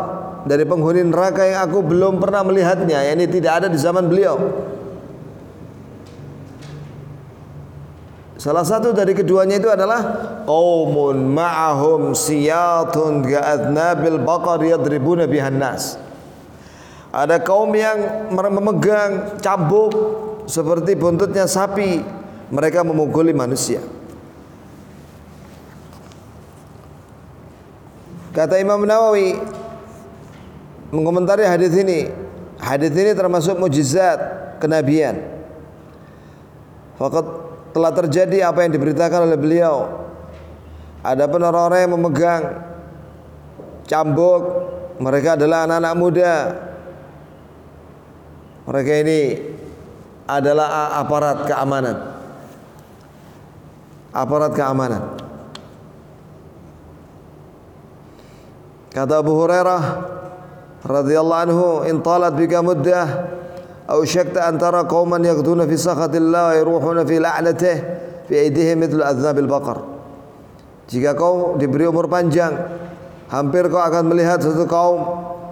[0.45, 4.37] dari penghuni neraka yang aku belum pernah melihatnya ini tidak ada di zaman beliau
[8.45, 10.05] Salah satu dari keduanya itu adalah
[10.45, 15.97] qaumun ma'ahum siyatun ka'adnabil baqar yadribuna bihan nas.
[17.09, 19.97] Ada kaum yang memegang cambuk
[20.45, 22.05] seperti buntutnya sapi,
[22.53, 23.81] mereka memukuli manusia.
[28.35, 29.39] Kata Imam Nawawi
[30.91, 32.11] mengomentari hadis ini,
[32.59, 34.19] hadis ini termasuk mujizat
[34.59, 35.23] kenabian.
[36.99, 37.23] Fakat
[37.71, 40.03] telah terjadi apa yang diberitakan oleh beliau.
[40.99, 42.43] Ada orang-orang yang memegang
[43.87, 44.43] cambuk,
[44.99, 46.33] mereka adalah anak-anak muda.
[48.67, 49.19] Mereka ini
[50.27, 51.97] adalah aparat keamanan.
[54.11, 55.24] Aparat keamanan.
[58.95, 59.83] Kata Abu Hurairah
[60.87, 63.27] radhiyallahu anhu, "In talat bika muddah
[63.91, 67.75] aw syakta an tara qauman yaqduna fi sakhatillah wa yaruhuna fi la'natih
[68.31, 69.83] fi aydihim mithlu adznabil baqar."
[70.87, 72.55] Jika kau diberi umur panjang,
[73.27, 75.03] hampir kau akan melihat satu kaum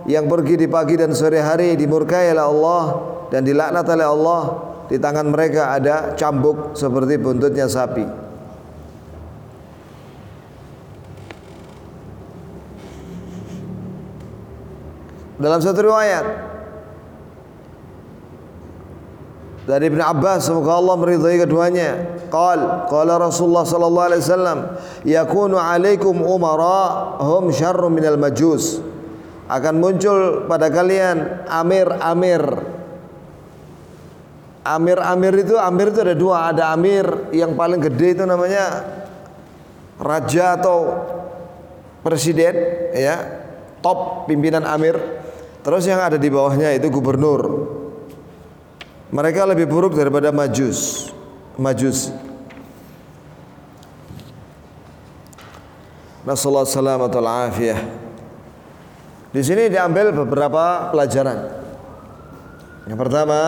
[0.07, 2.83] yang pergi di pagi dan sore hari dimurkai oleh Allah
[3.27, 4.43] dan dilaknat oleh Allah.
[4.87, 8.03] Di tangan mereka ada cambuk seperti buntutnya sapi.
[15.43, 16.25] Dalam satu riwayat.
[19.63, 22.19] Dari Ibn Abbas semoga Allah meridhai keduanya.
[22.31, 24.59] Qal qala Rasulullah sallallahu alaihi wasallam
[25.03, 28.79] yakunu alaikum umara hum syarru minal majus.
[29.51, 32.43] Akan muncul pada kalian amir-amir.
[34.63, 36.55] Amir-amir itu amir itu ada dua.
[36.55, 38.83] Ada amir yang paling gede itu namanya
[39.99, 41.03] raja atau
[42.03, 42.55] presiden
[42.95, 43.15] ya
[43.79, 45.22] top pimpinan amir
[45.63, 47.73] terus yang ada di bawahnya itu gubernur
[49.13, 51.13] mereka lebih buruk daripada majus.
[51.53, 52.09] Majus.
[56.25, 57.77] Nasallahu salamatu afiyah.
[59.29, 61.45] Di sini diambil beberapa pelajaran.
[62.89, 63.41] Yang pertama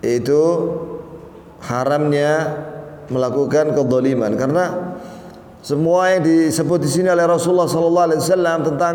[0.00, 0.42] itu
[1.60, 2.64] haramnya
[3.12, 4.89] melakukan kedoliman karena
[5.60, 8.94] semua yang disebut di sini oleh Rasulullah sallallahu alaihi wasallam tentang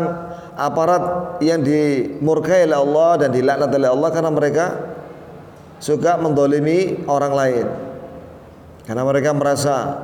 [0.58, 1.02] aparat
[1.38, 4.66] yang dimurkai oleh Allah dan dilaknat oleh Allah karena mereka
[5.78, 7.66] suka mendolimi orang lain.
[8.82, 9.94] Karena mereka merasa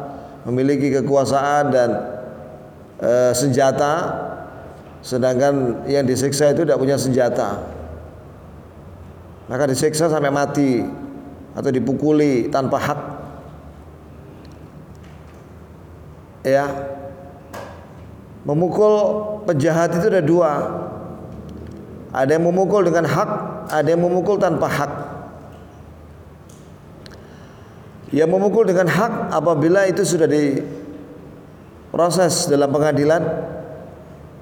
[0.47, 1.91] memiliki kekuasaan dan
[3.03, 3.95] e, senjata
[5.03, 7.59] sedangkan yang disiksa itu tidak punya senjata.
[9.51, 10.79] Maka disiksa sampai mati
[11.59, 13.01] atau dipukuli tanpa hak
[16.43, 16.67] ya
[18.43, 18.95] Memukul
[19.47, 20.53] penjahat itu ada dua.
[22.13, 23.31] Ada yang memukul dengan hak,
[23.73, 24.93] ada yang memukul tanpa hak.
[28.13, 30.61] Yang memukul dengan hak apabila itu sudah diproses
[32.53, 33.25] dalam pengadilan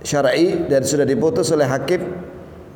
[0.03, 2.03] syar'i dan sudah diputus oleh hakim,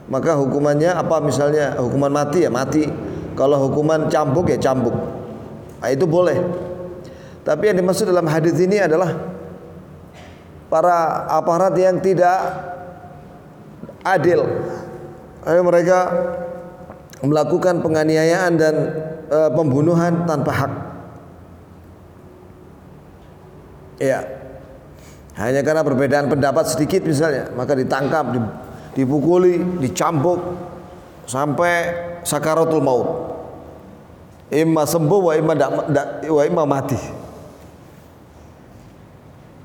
[0.07, 2.87] maka hukumannya apa misalnya hukuman mati ya mati.
[3.35, 4.95] Kalau hukuman cambuk ya cambuk.
[5.83, 6.39] Nah, itu boleh.
[7.45, 9.13] Tapi yang dimaksud dalam hadis ini adalah
[10.73, 12.41] para aparat yang tidak
[14.01, 14.49] adil.
[15.45, 16.09] Ayo mereka
[17.21, 18.75] melakukan penganiayaan dan
[19.29, 20.73] e, pembunuhan tanpa hak.
[24.01, 24.21] Ya.
[25.37, 28.39] Hanya karena perbedaan pendapat sedikit misalnya, maka ditangkap,
[28.95, 30.39] dipukuli, dicambuk
[31.27, 31.93] sampai
[32.23, 33.09] sakaratul maut.
[34.55, 35.21] Imma sembuh
[36.31, 37.24] wa imma mati.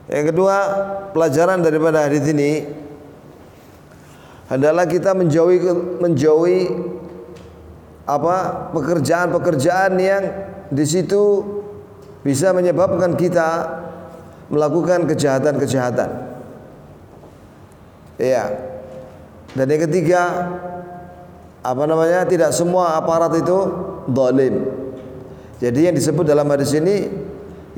[0.10, 0.55] Yang kedua,
[1.14, 2.66] pelajaran daripada hadis ini
[4.49, 5.62] adalah kita menjauhi
[6.01, 6.62] menjauhi
[8.10, 10.24] apa pekerjaan-pekerjaan yang
[10.74, 11.45] di situ
[12.26, 13.70] bisa menyebabkan kita
[14.49, 16.10] melakukan kejahatan-kejahatan.
[18.18, 18.45] Iya.
[19.53, 20.22] Dan yang ketiga,
[21.62, 22.26] apa namanya?
[22.26, 23.57] Tidak semua aparat itu
[24.10, 24.66] dolim.
[25.62, 27.29] Jadi yang disebut dalam hadis ini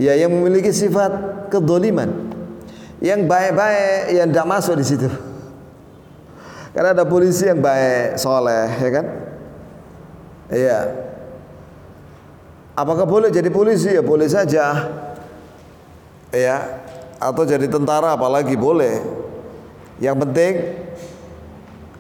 [0.02, 2.10] ya yang memiliki sifat kedoliman.
[2.98, 5.10] Yang baik-baik yang tidak masuk di situ.
[6.74, 9.06] Karena ada polisi yang baik, soleh, ya kan?
[10.50, 10.80] Iya.
[12.78, 13.94] Apakah boleh jadi polisi?
[13.94, 14.90] Ya boleh saja.
[16.34, 16.58] Ya.
[17.22, 19.02] Atau jadi tentara apalagi boleh.
[20.02, 20.54] Yang penting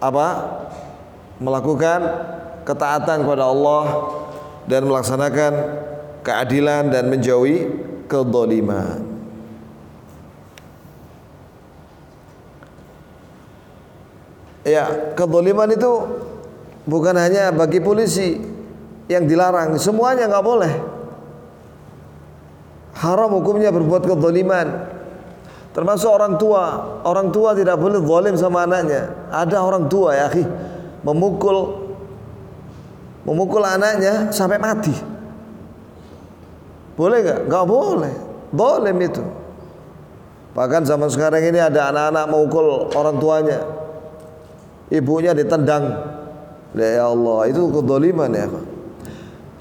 [0.02, 0.28] apa?
[1.42, 2.00] Melakukan
[2.66, 3.86] ketaatan kepada Allah
[4.70, 5.54] dan melaksanakan
[6.22, 9.00] keadilan dan menjauhi kedoliman.
[14.68, 15.92] Ya, kedoliman itu
[16.84, 18.38] bukan hanya bagi polisi
[19.08, 20.74] yang dilarang, semuanya nggak boleh.
[23.00, 24.68] Haram hukumnya berbuat kedoliman.
[25.72, 27.00] Termasuk orang tua.
[27.08, 29.08] Orang tua tidak boleh zalim sama anaknya.
[29.32, 30.28] Ada orang tua ya,
[31.02, 31.88] memukul
[33.26, 35.11] memukul anaknya sampai mati.
[36.96, 37.40] Boleh nggak?
[37.48, 38.14] Nggak boleh.
[38.52, 39.24] Zalim itu.
[40.52, 43.60] Bahkan zaman sekarang ini ada anak-anak memukul orang tuanya.
[44.92, 45.96] Ibunya ditendang.
[46.76, 48.48] Ya Allah, itu kedoliman ya.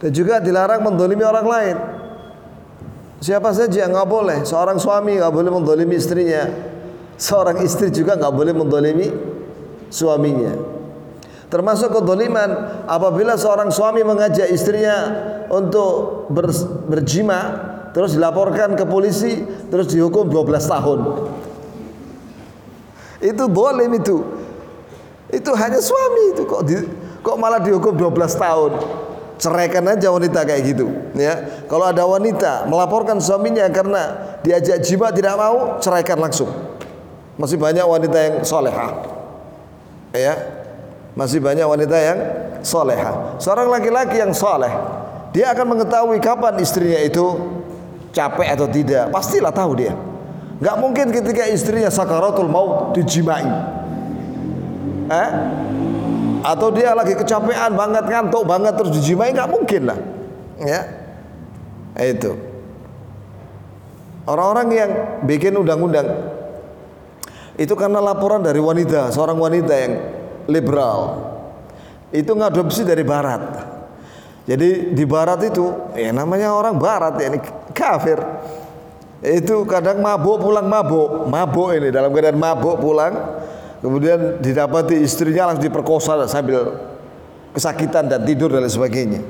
[0.03, 1.77] Dan juga dilarang mendolimi orang lain.
[3.21, 4.39] Siapa saja nggak boleh.
[4.43, 6.49] Seorang suami nggak boleh mendolimi istrinya.
[7.21, 9.07] Seorang istri juga nggak boleh mendolimi
[9.93, 10.80] suaminya.
[11.51, 12.51] Termasuk kedoliman
[12.87, 15.11] apabila seorang suami mengajak istrinya
[15.51, 16.47] untuk ber,
[16.87, 17.41] berjima
[17.91, 20.99] terus dilaporkan ke polisi terus dihukum 12 tahun.
[23.19, 24.23] Itu boleh itu.
[25.31, 26.75] Itu hanya suami itu kok di,
[27.27, 28.73] kok malah dihukum 12 tahun
[29.41, 35.33] ceraikan aja wanita kayak gitu ya kalau ada wanita melaporkan suaminya karena diajak jima tidak
[35.41, 36.53] mau ceraikan langsung
[37.41, 39.01] masih banyak wanita yang soleha
[40.13, 40.60] ya
[41.21, 42.19] masih banyak wanita yang
[42.65, 43.37] soleha.
[43.37, 44.73] Seorang laki-laki yang soleh
[45.37, 47.37] dia akan mengetahui kapan istrinya itu
[48.17, 49.13] capek atau tidak.
[49.13, 49.93] Pastilah tahu dia.
[50.65, 53.45] Nggak mungkin ketika istrinya sakaratul maut dijimai
[55.13, 55.31] eh?
[56.41, 59.99] Atau dia lagi kecapean banget ngantuk banget terus dijimai nggak mungkin lah.
[60.57, 60.81] Ya?
[62.01, 62.33] Itu.
[64.25, 64.91] Orang-orang yang
[65.29, 66.07] bikin undang-undang
[67.61, 69.93] itu karena laporan dari wanita seorang wanita yang
[70.49, 71.29] liberal
[72.15, 73.43] itu ngadopsi dari barat
[74.49, 77.41] jadi di barat itu ya namanya orang barat ya ini
[77.77, 78.19] kafir
[79.21, 83.15] itu kadang mabuk pulang mabuk mabuk ini dalam keadaan mabuk pulang
[83.81, 86.77] Kemudian didapati istrinya langsung diperkosa sambil
[87.57, 89.25] kesakitan dan tidur dan sebagainya.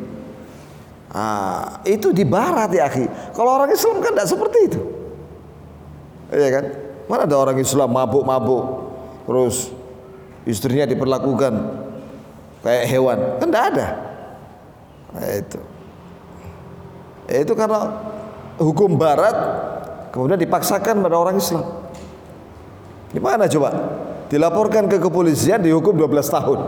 [1.11, 3.07] Ah, itu di barat ya akhi.
[3.35, 4.81] Kalau orang Islam kan tidak seperti itu.
[6.35, 6.65] Iya kan?
[7.07, 8.65] Mana ada orang Islam mabuk-mabuk
[9.27, 9.71] terus
[10.51, 11.55] istrinya diperlakukan
[12.67, 13.19] kayak hewan?
[13.39, 13.87] Kan tidak ada.
[15.15, 15.61] Nah, itu.
[17.31, 17.95] Itu karena
[18.59, 19.37] hukum barat
[20.11, 21.65] kemudian dipaksakan pada orang Islam.
[23.15, 23.71] Gimana coba?
[24.31, 26.61] dilaporkan ke kepolisian dihukum 12 tahun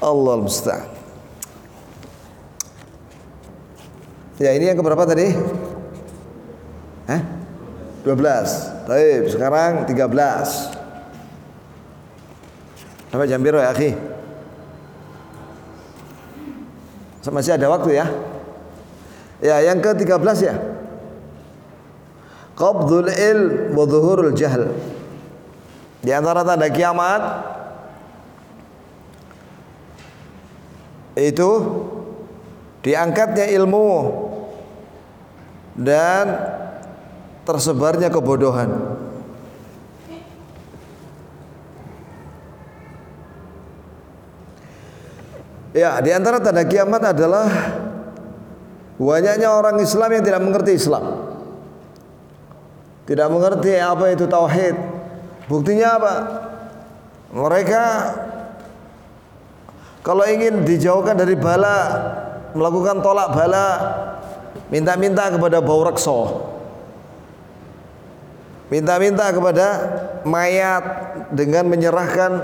[0.00, 0.88] Allah musta'an
[4.34, 5.30] Ya ini yang keberapa tadi?
[7.06, 7.22] Hah?
[8.02, 10.73] 12 Baik, sekarang 13
[13.14, 13.94] Sampai jam biru ya akhi?
[17.30, 18.10] Masih ada waktu ya?
[19.38, 20.58] Ya yang ke-13 ya?
[22.58, 24.66] Qabdul ilm wa zuhurul jahl.
[26.02, 27.22] Di antara tanda kiamat
[31.14, 31.50] itu
[32.82, 34.10] diangkatnya ilmu
[35.78, 36.34] dan
[37.46, 38.74] tersebarnya kebodohan.
[45.74, 47.50] Ya, di antara tanda kiamat adalah
[48.94, 51.34] banyaknya orang Islam yang tidak mengerti Islam.
[53.10, 54.78] Tidak mengerti apa itu tauhid,
[55.44, 56.14] Buktinya apa?
[57.34, 57.82] Mereka
[60.06, 61.76] kalau ingin dijauhkan dari bala,
[62.54, 63.68] melakukan tolak bala,
[64.70, 66.20] minta-minta kepada bau rekso.
[68.72, 69.66] Minta-minta kepada
[70.24, 70.84] mayat
[71.34, 72.40] dengan menyerahkan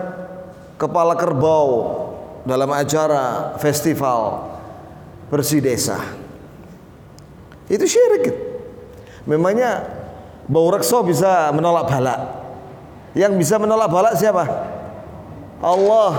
[0.76, 2.09] kepala kerbau
[2.44, 4.48] dalam acara festival
[5.30, 6.00] bersih desa.
[7.70, 8.34] Itu syirik.
[9.28, 9.86] Memangnya
[10.50, 12.16] bau rekso bisa menolak bala.
[13.14, 14.44] Yang bisa menolak bala siapa?
[15.62, 16.12] Allah.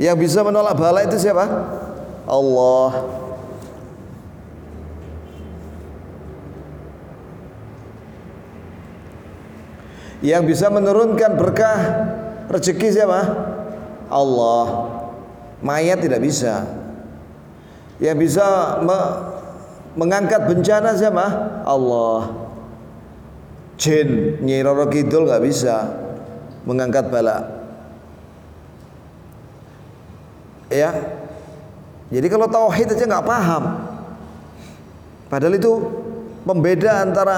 [0.00, 1.46] Yang bisa menolak bala itu siapa?
[2.26, 2.90] Allah.
[10.20, 11.78] Yang bisa menurunkan berkah
[12.52, 13.20] rezeki siapa?
[14.10, 14.99] Allah.
[15.60, 16.64] Mayat tidak bisa.
[18.00, 18.98] Yang bisa me
[19.94, 21.26] mengangkat bencana siapa?
[21.68, 22.50] Allah.
[23.80, 25.88] Jin, Nyi Roro Kidul nggak bisa
[26.68, 27.48] mengangkat bala.
[30.68, 30.92] Ya.
[32.10, 33.64] Jadi kalau tauhid aja nggak paham.
[35.30, 35.72] Padahal itu
[36.42, 37.36] pembeda antara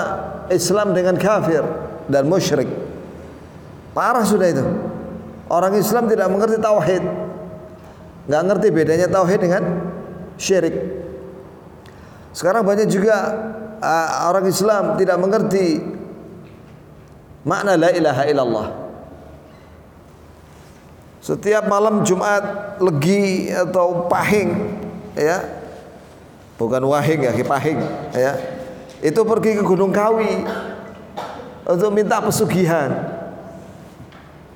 [0.49, 1.61] Islam dengan kafir
[2.09, 2.68] dan musyrik.
[3.93, 4.64] Parah sudah itu.
[5.53, 7.05] Orang Islam tidak mengerti tauhid.
[8.27, 9.64] Nggak ngerti bedanya tauhid dengan
[10.39, 10.77] syirik.
[12.33, 13.16] Sekarang banyak juga
[13.83, 15.83] uh, orang Islam tidak mengerti
[17.43, 18.68] makna la ilaha illallah.
[21.23, 24.51] Setiap malam Jumat legi atau pahing
[25.14, 25.62] ya.
[26.59, 27.79] Bukan wahing ya, pahing
[28.14, 28.33] ya.
[29.03, 30.47] Itu pergi ke Gunung Kawi
[31.66, 33.22] untuk minta pesugihan.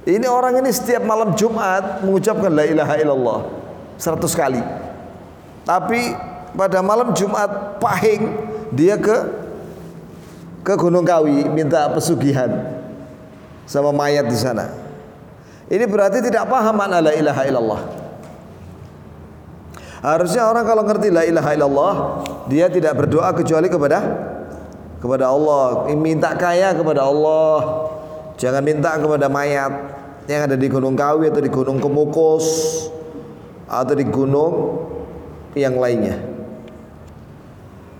[0.07, 3.41] Ini orang ini setiap malam Jumat mengucapkan la ilaha illallah
[3.99, 4.63] 100 kali.
[5.67, 6.15] Tapi
[6.55, 8.23] pada malam Jumat pahing
[8.71, 9.17] dia ke
[10.63, 12.79] ke Gunung Kawi minta pesugihan
[13.67, 14.71] sama mayat di sana.
[15.67, 17.83] Ini berarti tidak paham makna la ilaha illallah.
[20.07, 21.95] Harusnya orang kalau ngerti la ilaha illallah,
[22.47, 23.99] dia tidak berdoa kecuali kepada
[25.03, 27.91] kepada Allah, minta kaya kepada Allah.
[28.37, 29.73] Jangan minta kepada mayat
[30.29, 32.47] yang ada di Gunung Kawi atau di Gunung Kemukus
[33.67, 34.85] atau di gunung
[35.57, 36.21] yang lainnya.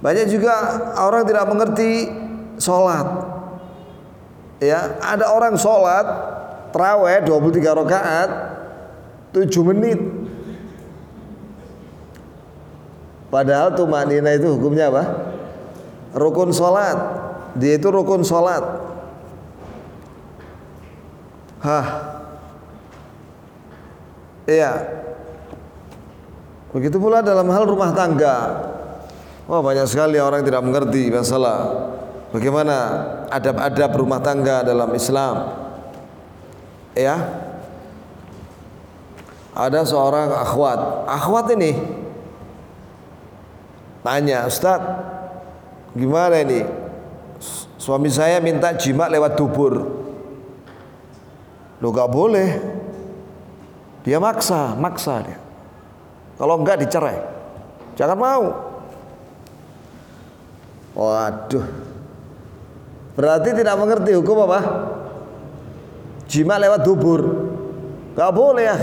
[0.05, 0.53] Banyak juga
[1.01, 2.07] orang tidak mengerti
[2.61, 3.07] sholat.
[4.61, 6.07] Ya, ada orang sholat
[6.71, 8.31] terawih 23 rakaat
[9.33, 10.01] 7 menit.
[13.33, 15.05] Padahal tuh maknina itu hukumnya apa?
[16.17, 16.97] Rukun sholat.
[17.59, 18.63] Dia itu rukun sholat.
[21.67, 21.87] Hah.
[24.47, 24.73] Iya.
[26.71, 28.37] Begitu pula dalam hal rumah tangga.
[29.51, 31.91] Wah banyak sekali orang tidak mengerti masalah
[32.31, 32.77] bagaimana
[33.31, 35.35] adab-adab rumah tangga dalam Islam.
[36.95, 37.19] Ya.
[39.57, 40.81] Ada seorang akhwat.
[41.11, 41.75] Akhwat ini
[44.07, 44.79] tanya, "Ustaz,
[45.99, 46.63] gimana ini?
[47.81, 49.96] Suami saya minta jima lewat dubur."
[51.81, 52.49] Lo gak boleh.
[54.07, 55.39] Dia maksa, maksa dia.
[56.37, 57.19] Kalau enggak dicerai.
[57.97, 58.45] Jangan mau.
[60.97, 61.67] Waduh.
[63.17, 64.61] Berarti tidak mengerti hukum apa?
[66.29, 67.21] Jima lewat dubur.
[68.17, 68.77] Gak boleh ya.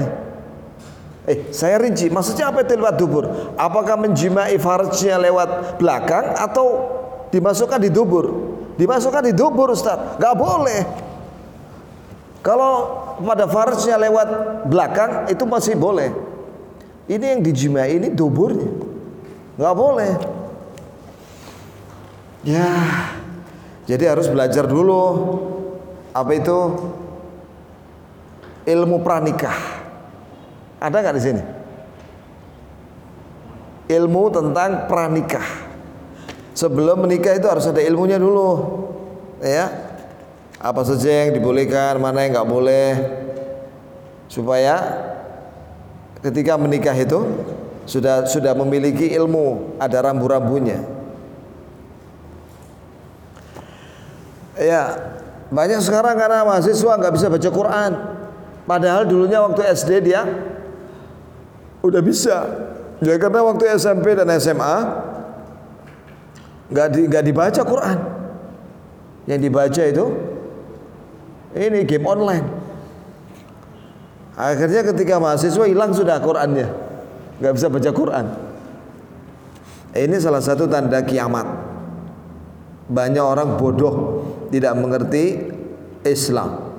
[1.24, 2.12] Eh, saya rinci.
[2.12, 3.24] Maksudnya apa itu lewat dubur?
[3.56, 6.66] Apakah menjimai farjnya lewat belakang atau
[7.32, 8.26] dimasukkan di dubur?
[8.76, 10.18] Dimasukkan di dubur, Ustaz.
[10.18, 11.03] Gak boleh.
[12.44, 12.74] Kalau
[13.24, 14.28] pada farjnya lewat
[14.68, 16.12] belakang itu masih boleh.
[17.08, 18.68] Ini yang dijimai ini duburnya.
[19.56, 20.12] Nggak boleh.
[22.44, 22.68] Ya.
[23.88, 25.02] Jadi harus belajar dulu
[26.12, 26.60] apa itu
[28.68, 29.56] ilmu pranikah.
[30.84, 31.44] Ada nggak di sini?
[33.88, 35.48] Ilmu tentang pranikah.
[36.54, 38.52] Sebelum menikah itu harus ada ilmunya dulu,
[39.42, 39.93] ya.
[40.64, 42.90] Apa saja yang dibolehkan, mana yang nggak boleh,
[44.32, 44.80] supaya
[46.24, 47.20] ketika menikah itu
[47.84, 50.80] sudah sudah memiliki ilmu, ada rambu-rambunya.
[54.56, 54.96] Ya,
[55.52, 57.92] banyak sekarang karena mahasiswa nggak bisa baca Quran.
[58.64, 60.24] Padahal dulunya waktu SD dia
[61.84, 62.48] udah bisa.
[63.04, 64.76] Ya karena waktu SMP dan SMA
[66.72, 67.98] nggak di, nggak dibaca Quran.
[69.28, 70.06] Yang dibaca itu
[71.54, 72.48] ini game online.
[74.34, 76.68] Akhirnya ketika mahasiswa hilang sudah Qurannya,
[77.38, 78.26] nggak bisa baca Quran.
[79.94, 81.46] Ini salah satu tanda kiamat.
[82.90, 85.54] Banyak orang bodoh tidak mengerti
[86.02, 86.74] Islam.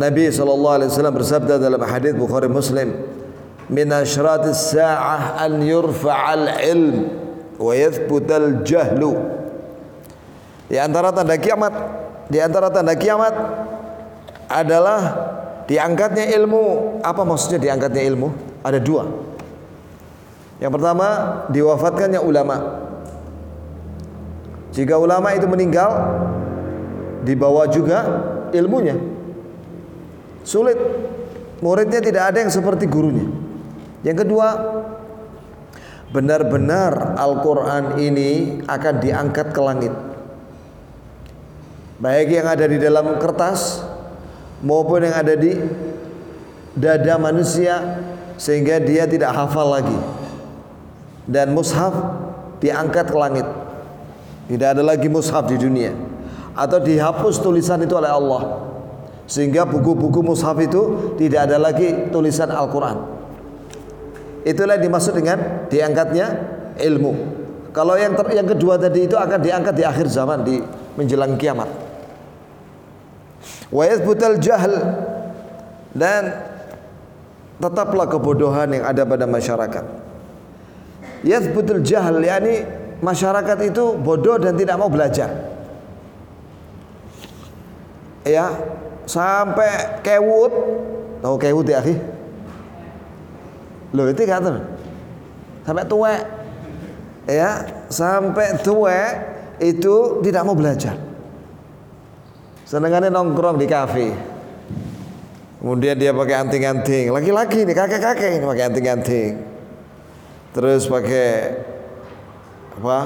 [0.00, 2.96] Nabi SAW bersabda dalam hadis Bukhari Muslim,
[3.68, 6.96] "Min asyratis sa'ah an yurfa'al ilm
[7.60, 9.20] wa yathbutal jahlu."
[10.72, 11.76] Di antara tanda kiamat,
[12.30, 13.34] di antara tanda kiamat
[14.46, 15.00] adalah
[15.70, 18.34] Diangkatnya ilmu, apa maksudnya diangkatnya ilmu?
[18.66, 19.06] Ada dua.
[20.58, 21.06] Yang pertama,
[21.46, 22.56] diwafatkannya ulama.
[24.74, 25.94] Jika ulama itu meninggal,
[27.22, 28.02] dibawa juga
[28.50, 28.98] ilmunya.
[30.42, 30.74] Sulit.
[31.62, 33.30] Muridnya tidak ada yang seperti gurunya.
[34.02, 34.48] Yang kedua,
[36.10, 39.94] benar-benar Al-Quran ini akan diangkat ke langit.
[42.00, 43.84] Baik yang ada di dalam kertas
[44.64, 45.52] maupun yang ada di
[46.72, 48.00] dada manusia
[48.40, 49.98] sehingga dia tidak hafal lagi.
[51.28, 51.92] Dan mushaf
[52.58, 53.46] diangkat ke langit.
[54.48, 55.94] Tidak ada lagi mushaf di dunia.
[56.56, 58.66] Atau dihapus tulisan itu oleh Allah.
[59.30, 62.98] Sehingga buku-buku mushaf itu tidak ada lagi tulisan Al-Quran.
[64.42, 66.26] Itulah yang dimaksud dengan diangkatnya
[66.80, 67.12] ilmu.
[67.70, 70.58] Kalau yang yang kedua tadi itu akan diangkat di akhir zaman di
[70.98, 71.89] menjelang kiamat
[73.70, 74.74] wa yathbutal jahl
[75.94, 76.34] dan
[77.58, 79.84] tetaplah kebodohan yang ada pada masyarakat.
[81.20, 82.64] Yathbutul jahl yakni
[83.04, 85.28] masyarakat itu bodoh dan tidak mau belajar.
[88.24, 88.52] Ya
[89.04, 90.52] sampai kewut.
[91.20, 91.94] Tahu kewut ya akhi?
[93.92, 94.80] Lo itu kata
[95.66, 96.12] sampai tua
[97.28, 97.50] ya
[97.92, 98.98] sampai tua
[99.60, 101.09] itu tidak mau belajar
[102.70, 104.14] senengannya nongkrong di kafe
[105.58, 109.30] kemudian dia pakai anting-anting laki-laki nih kakek-kakek ini pakai anting-anting
[110.54, 111.30] terus pakai
[112.78, 112.98] apa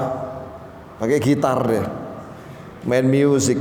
[1.01, 1.85] pakai gitar deh
[2.85, 3.57] main music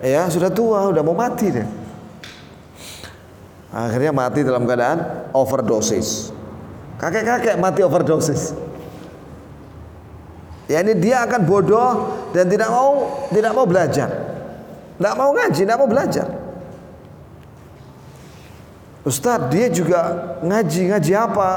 [0.00, 1.68] ya sudah tua, sudah mau mati deh.
[3.70, 6.34] Akhirnya mati dalam keadaan overdosis.
[6.98, 8.56] Kakek-kakek mati overdosis.
[10.66, 11.90] Ya ini dia akan bodoh
[12.34, 12.90] dan tidak mau
[13.30, 14.10] tidak mau belajar.
[15.00, 16.28] Tidak mau ngaji, tidak mau belajar.
[19.00, 20.00] Ustadz dia juga
[20.44, 21.50] ngaji, ngaji apa?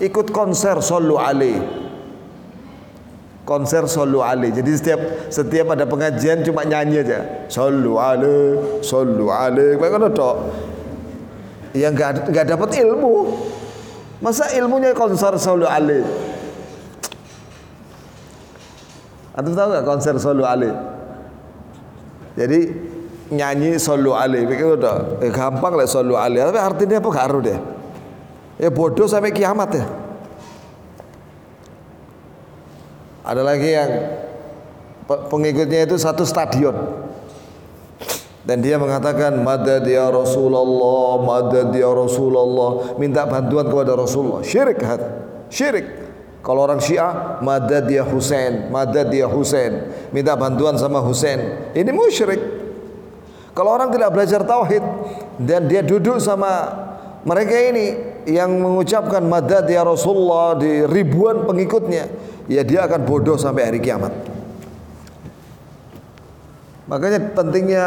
[0.00, 1.60] Ikut konser solu alaih
[3.48, 4.52] konser solu ali.
[4.52, 5.00] Jadi setiap
[5.32, 7.48] setiap ada pengajian cuma nyanyi aja.
[7.48, 9.80] Solu ali, solu ali.
[9.80, 10.52] Bagaimana toh?
[11.72, 13.32] Yang nggak nggak dapat ilmu.
[14.20, 16.04] Masa ilmunya konser solu ali?
[19.32, 20.68] Anda tahu nggak konser solu ali?
[22.38, 22.60] Jadi
[23.34, 24.46] nyanyi solu ali.
[24.46, 25.18] Begitu toh?
[25.18, 26.38] Eh, gampang lah solu ali.
[26.38, 27.58] Tapi artinya apa gak deh?
[28.62, 29.86] Ya bodoh sampai kiamat ya.
[33.26, 33.90] Ada lagi yang
[35.06, 36.74] pengikutnya itu satu stadion.
[38.48, 44.40] Dan dia mengatakan madad ya Rasulullah, madad ya Rasulullah, minta bantuan kepada Rasulullah.
[44.40, 45.04] Syirik hat.
[45.52, 46.07] Syirik.
[46.38, 51.70] Kalau orang Syiah, madad ya Husain, madad ya Husain, minta bantuan sama Husain.
[51.74, 52.40] Ini musyrik.
[53.52, 54.84] Kalau orang tidak belajar tauhid
[55.42, 56.70] dan dia duduk sama
[57.26, 57.86] mereka ini
[58.24, 62.06] yang mengucapkan madad ya Rasulullah di ribuan pengikutnya,
[62.46, 64.14] ya dia akan bodoh sampai hari kiamat.
[66.88, 67.84] Makanya pentingnya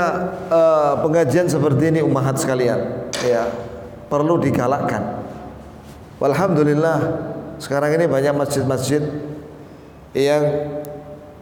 [0.51, 3.49] uh, pengajian seperti ini umat sekalian, ya
[4.11, 5.23] perlu digalakkan.
[6.21, 6.99] Alhamdulillah
[7.61, 9.05] sekarang ini banyak masjid-masjid
[10.17, 10.43] yang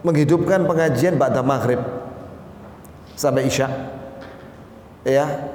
[0.04, 1.80] menghidupkan pengajian pada maghrib
[3.16, 3.72] sampai isya,
[5.00, 5.48] ya.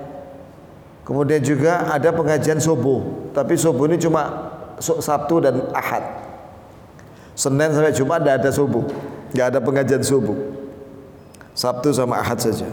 [1.05, 4.49] Kemudian juga ada pengajian subuh, tapi subuh ini cuma
[4.81, 6.01] Sabtu dan Ahad.
[7.37, 8.89] Senin sampai Jumat tidak ada subuh,
[9.37, 10.33] nggak ada pengajian subuh.
[11.53, 12.65] Sabtu sama Ahad saja.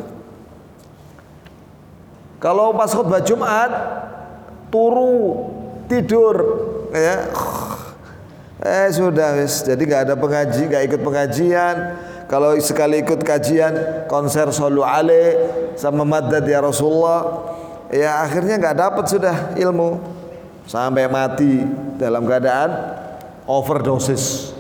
[2.41, 3.71] Kalau pas khutbah Jumat
[4.73, 5.47] turu
[5.87, 6.35] tidur
[6.91, 7.29] ya
[8.63, 9.67] eh sudah wis.
[9.67, 11.77] Jadi nggak ada pengaji nggak ikut pengajian.
[12.31, 15.37] Kalau sekali ikut kajian konser solu ale
[15.77, 17.45] sama madad ya Rasulullah
[17.93, 19.99] ya akhirnya nggak dapat sudah ilmu.
[20.63, 21.67] Sampai mati
[21.99, 22.71] dalam keadaan
[23.51, 24.55] overdosis.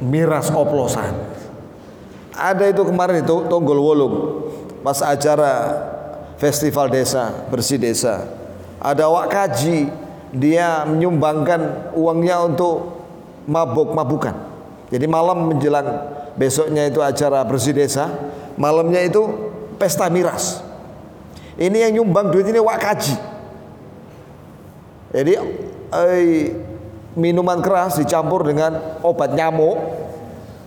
[0.00, 1.12] Miras oplosan.
[2.32, 4.14] Ada itu kemarin itu Tonggol Wolung.
[4.80, 5.74] Pas acara
[6.38, 8.24] festival desa bersih desa.
[8.78, 13.00] Ada wak kaji dia menyumbangkan uangnya untuk
[13.48, 14.34] mabuk-mabukan
[14.92, 15.88] jadi malam menjelang
[16.36, 18.12] besoknya itu acara bersih desa
[18.60, 19.24] malamnya itu
[19.80, 20.60] pesta miras
[21.58, 23.16] ini yang nyumbang duit ini wak kaji
[25.08, 25.40] jadi
[25.92, 26.52] eh,
[27.16, 29.76] minuman keras dicampur dengan obat nyamuk.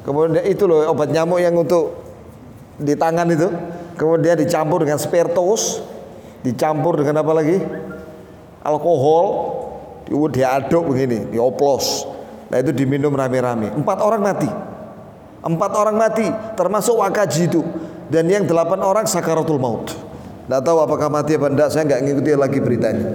[0.01, 1.95] Kemudian itu loh obat nyamuk yang untuk
[2.81, 3.49] di tangan itu.
[3.95, 5.79] Kemudian dicampur dengan spiritus,
[6.41, 7.57] dicampur dengan apa lagi?
[8.61, 9.25] Alkohol,
[10.07, 12.05] diaduk begini, dioplos.
[12.51, 13.73] Nah itu diminum rame-rame.
[13.73, 14.49] Empat orang mati.
[15.41, 17.61] Empat orang mati, termasuk wakaji itu.
[18.11, 19.89] Dan yang delapan orang sakaratul maut.
[20.45, 23.07] Tidak tahu apakah mati apa tidak, saya nggak ngikuti lagi beritanya.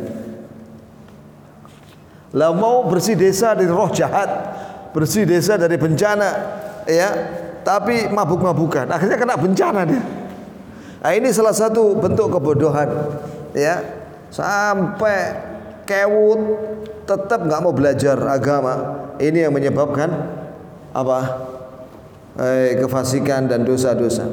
[2.33, 4.29] Lah mau bersih desa dari roh jahat,
[4.97, 6.29] bersih desa dari bencana,
[6.89, 7.09] ya.
[7.61, 10.03] Tapi mabuk-mabukan, akhirnya kena bencana dia.
[11.03, 12.89] Nah, ini salah satu bentuk kebodohan,
[13.53, 14.06] ya.
[14.37, 15.33] Sampai
[15.89, 16.41] kewut
[17.09, 19.01] tetap nggak mau belajar agama.
[19.17, 20.13] Ini yang menyebabkan
[20.93, 21.21] apa?
[22.37, 24.29] Eh, kefasikan dan dosa-dosa.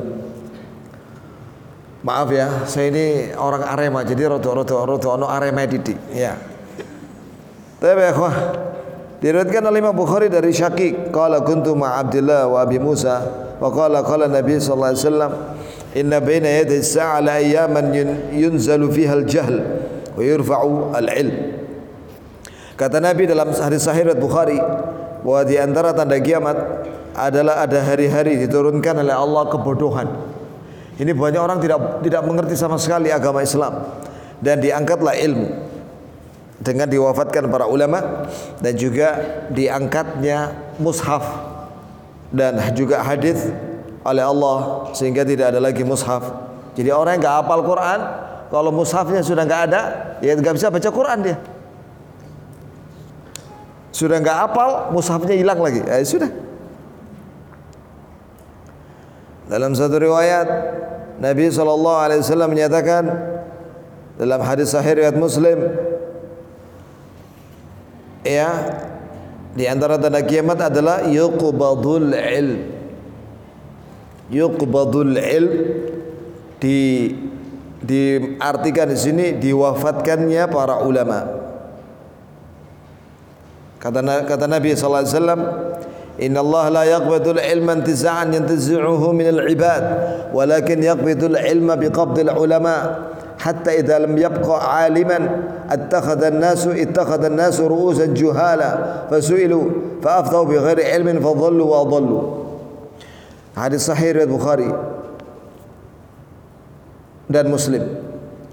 [2.03, 5.95] Maaf ya, saya ini orang Arema, jadi roto roto ono Arema didik.
[6.11, 6.35] Ya.
[7.79, 8.11] Tapi ya,
[9.23, 13.23] Diriwayatkan oleh Imam Bukhari dari Syakik, qala kuntu ma Abdullah wa Abi Musa
[13.55, 15.31] wa qala qala Nabi sallallahu alaihi wasallam
[15.95, 17.95] inna baina yaday as-sa'a la ayyaman
[18.35, 19.63] yunzalu fiha al-jahl
[20.13, 21.35] wa al-ilm.
[22.73, 24.57] Kata Nabi dalam hadis sahih Bukhari
[25.21, 26.57] bahwa di antara tanda kiamat
[27.13, 30.09] adalah ada hari-hari diturunkan oleh Allah kebodohan.
[30.97, 33.81] Ini banyak orang tidak tidak mengerti sama sekali agama Islam
[34.41, 35.47] dan diangkatlah ilmu
[36.61, 38.29] dengan diwafatkan para ulama
[38.61, 39.17] dan juga
[39.49, 41.25] diangkatnya mushaf
[42.29, 43.49] dan juga hadis
[44.03, 46.29] oleh Allah sehingga tidak ada lagi mushaf.
[46.73, 47.99] Jadi orang yang nggak hafal Quran,
[48.53, 49.81] kalau mushafnya sudah nggak ada,
[50.21, 51.41] ya nggak bisa baca Quran dia.
[53.89, 55.81] Sudah nggak hafal, mushafnya hilang lagi.
[55.81, 56.29] Ya sudah.
[59.49, 60.45] Dalam satu riwayat
[61.17, 63.09] Nabi saw menyatakan
[64.21, 65.57] dalam hadis sahih riwayat Muslim
[68.21, 68.49] ya
[69.57, 72.69] di antara tanda kiamat adalah yuqbadul ilm
[74.29, 75.53] yuqbadul ilm
[76.61, 76.79] di
[77.83, 81.19] diartikan di sini diwafatkannya para ulama
[83.83, 85.41] kata kata Nabi sallallahu alaihi wasallam
[86.13, 89.83] Inna Allah la yaqbidul ilma intiza'an yantazi'uhu min al-ibad
[90.29, 92.75] walakin yaqbidul ilma biqabdil ulama
[93.43, 95.19] حتى إذا لم يبقى عالما
[95.69, 98.71] اتخذ الناس اتخذ الناس رؤوسا جهالا
[99.11, 99.65] فسئلوا
[100.03, 102.23] فأفتوا بغير علم فضلوا وأضلوا
[103.53, 104.69] hadis sahih riwayat Bukhari
[107.27, 107.83] dan Muslim.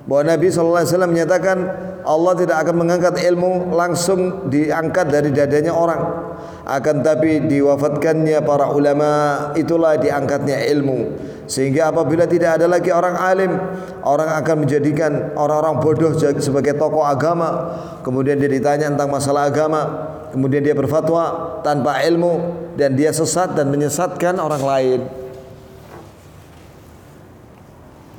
[0.09, 1.59] Bahwa Nabi SAW menyatakan
[2.03, 6.33] Allah tidak akan mengangkat ilmu langsung diangkat dari dadanya orang.
[6.65, 9.11] Akan tapi diwafatkannya para ulama
[9.55, 11.15] itulah diangkatnya ilmu.
[11.51, 13.53] Sehingga apabila tidak ada lagi orang alim
[14.07, 17.77] orang akan menjadikan orang-orang bodoh sebagai tokoh agama.
[18.01, 23.69] Kemudian dia ditanya tentang masalah agama kemudian dia berfatwa tanpa ilmu dan dia sesat dan
[23.69, 25.01] menyesatkan orang lain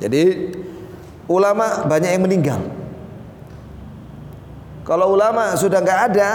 [0.02, 0.50] jadi
[1.30, 2.60] ulama banyak yang meninggal
[4.82, 6.30] kalau ulama sudah nggak ada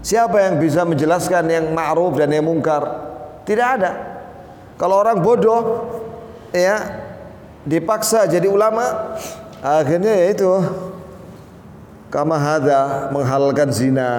[0.00, 2.80] siapa yang bisa menjelaskan yang ma'ruf dan yang mungkar
[3.44, 3.92] tidak ada
[4.80, 5.92] kalau orang bodoh
[6.56, 7.04] ya
[7.68, 9.12] dipaksa jadi ulama
[9.60, 10.48] akhirnya ya itu
[12.08, 14.10] kama hadza menghalalkan zina.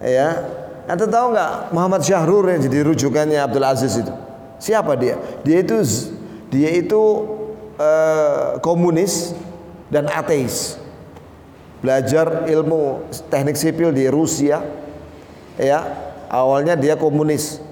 [0.00, 0.44] Ya.
[0.88, 4.12] Anda tahu nggak Muhammad Syahrur yang jadi rujukannya Abdul Aziz itu?
[4.60, 5.16] Siapa dia?
[5.44, 5.80] Dia itu
[6.50, 7.02] dia itu
[7.78, 9.32] uh, komunis
[9.86, 10.76] dan ateis.
[11.80, 14.60] Belajar ilmu teknik sipil di Rusia.
[15.56, 15.80] Ya,
[16.28, 17.62] awalnya dia komunis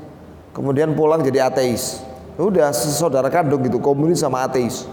[0.54, 2.00] kemudian pulang jadi ateis.
[2.38, 4.86] Udah saudara kandung gitu komunis sama ateis.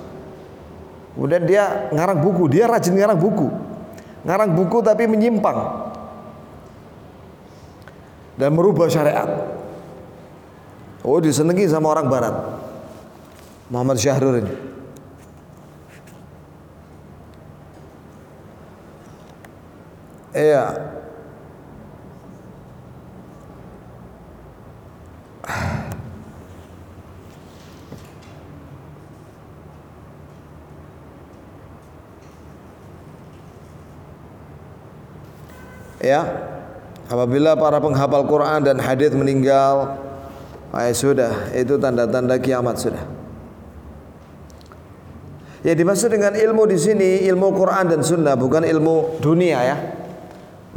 [1.13, 3.47] Kemudian dia ngarang buku dia rajin ngarang buku.
[4.25, 5.85] Ngarang buku tapi menyimpang.
[8.35, 9.29] Dan merubah syariat.
[11.05, 12.64] Oh disenangi sama orang barat
[13.69, 14.53] Muhammad Syahrul ini.
[20.35, 20.65] Iya.
[36.03, 36.21] Ya.
[37.09, 39.97] Apabila para penghafal Quran dan hadis meninggal
[40.73, 43.14] ay sudah itu tanda-tanda kiamat sudah
[45.65, 49.77] ya dimaksud dengan ilmu di sini ilmu Quran dan Sunnah bukan ilmu dunia ya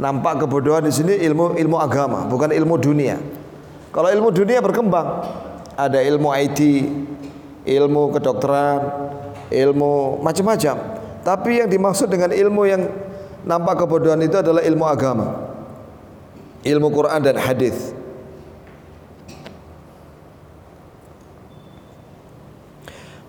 [0.01, 3.21] nampak kebodohan di sini ilmu ilmu agama bukan ilmu dunia
[3.93, 5.07] kalau ilmu dunia berkembang
[5.77, 6.59] ada ilmu IT
[7.69, 8.79] ilmu kedokteran
[9.53, 12.81] ilmu macam-macam tapi yang dimaksud dengan ilmu yang
[13.43, 15.27] nampak kebodohan itu adalah ilmu agama.
[16.63, 17.95] Ilmu Quran dan hadis.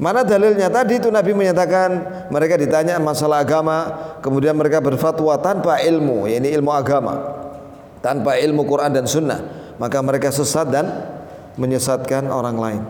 [0.00, 0.72] Mana dalilnya?
[0.72, 1.90] Tadi itu Nabi menyatakan
[2.32, 3.92] mereka ditanya masalah agama,
[4.24, 7.20] kemudian mereka berfatwa tanpa ilmu, yakni ilmu agama,
[8.00, 9.40] tanpa ilmu Quran dan Sunnah,
[9.76, 10.88] maka mereka sesat dan
[11.60, 12.82] menyesatkan orang lain.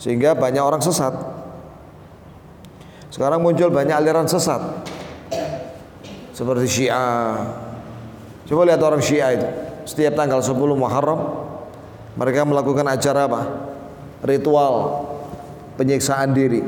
[0.00, 1.12] Sehingga banyak orang sesat.
[3.12, 4.62] Sekarang muncul banyak aliran sesat
[6.30, 7.42] Seperti Syiah
[8.46, 9.48] Coba lihat orang Syiah itu
[9.82, 11.49] Setiap tanggal 10 Muharram
[12.18, 13.42] Mereka melakukan acara apa?
[14.26, 14.74] Ritual
[15.78, 16.60] Penyiksaan diri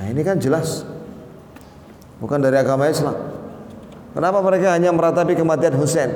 [0.00, 0.84] Nah ini kan jelas
[2.20, 3.16] Bukan dari agama Islam
[4.10, 6.10] Kenapa mereka hanya meratapi kematian Husain?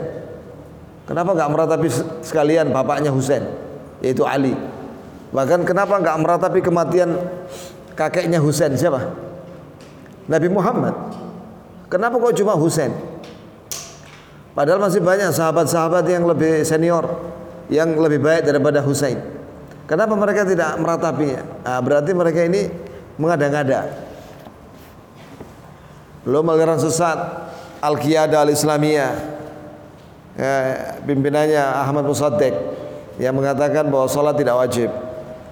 [1.07, 1.89] Kenapa nggak meratapi
[2.27, 3.47] sekalian bapaknya Husain?
[4.05, 4.53] yaitu Ali.
[5.33, 7.17] Bahkan kenapa nggak meratapi kematian
[7.97, 9.17] kakeknya Husain siapa?
[10.29, 10.93] Nabi Muhammad.
[11.89, 12.93] Kenapa kok cuma Husain?
[14.55, 17.05] Padahal masih banyak sahabat-sahabat yang lebih senior,
[17.67, 19.19] yang lebih baik daripada Husain.
[19.91, 21.43] Kenapa mereka tidak meratapinya?
[21.67, 22.71] Nah, berarti mereka ini
[23.19, 23.91] mengada-ngada.
[26.25, 27.19] Belum aliran sesat
[27.85, 29.13] Al-Qiyadah Al-Islamiyah
[30.39, 30.53] ya,
[31.05, 32.55] pimpinannya Ahmad Musaddiq
[33.21, 34.89] yang mengatakan bahwa sholat tidak wajib.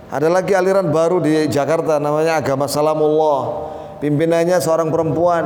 [0.08, 3.68] Ada lagi aliran baru di Jakarta namanya agama Salamullah.
[4.00, 5.44] Pimpinannya seorang perempuan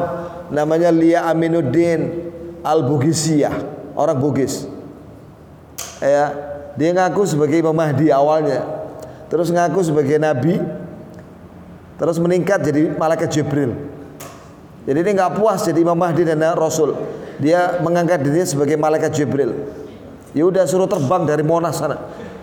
[0.52, 2.30] namanya Lia Aminuddin
[2.66, 3.54] Al-Bugisiyah,
[3.94, 4.66] orang Bugis.
[6.02, 6.34] Ya,
[6.74, 8.66] dia ngaku sebagai Imam Mahdi awalnya.
[9.30, 10.58] Terus ngaku sebagai nabi.
[11.96, 13.72] Terus meningkat jadi malaikat Jibril.
[14.84, 16.92] Jadi dia nggak puas jadi Imam Mahdi dan Rasul.
[17.40, 19.72] Dia mengangkat dirinya sebagai malaikat Jibril.
[20.36, 21.96] Ya udah suruh terbang dari Monas sana.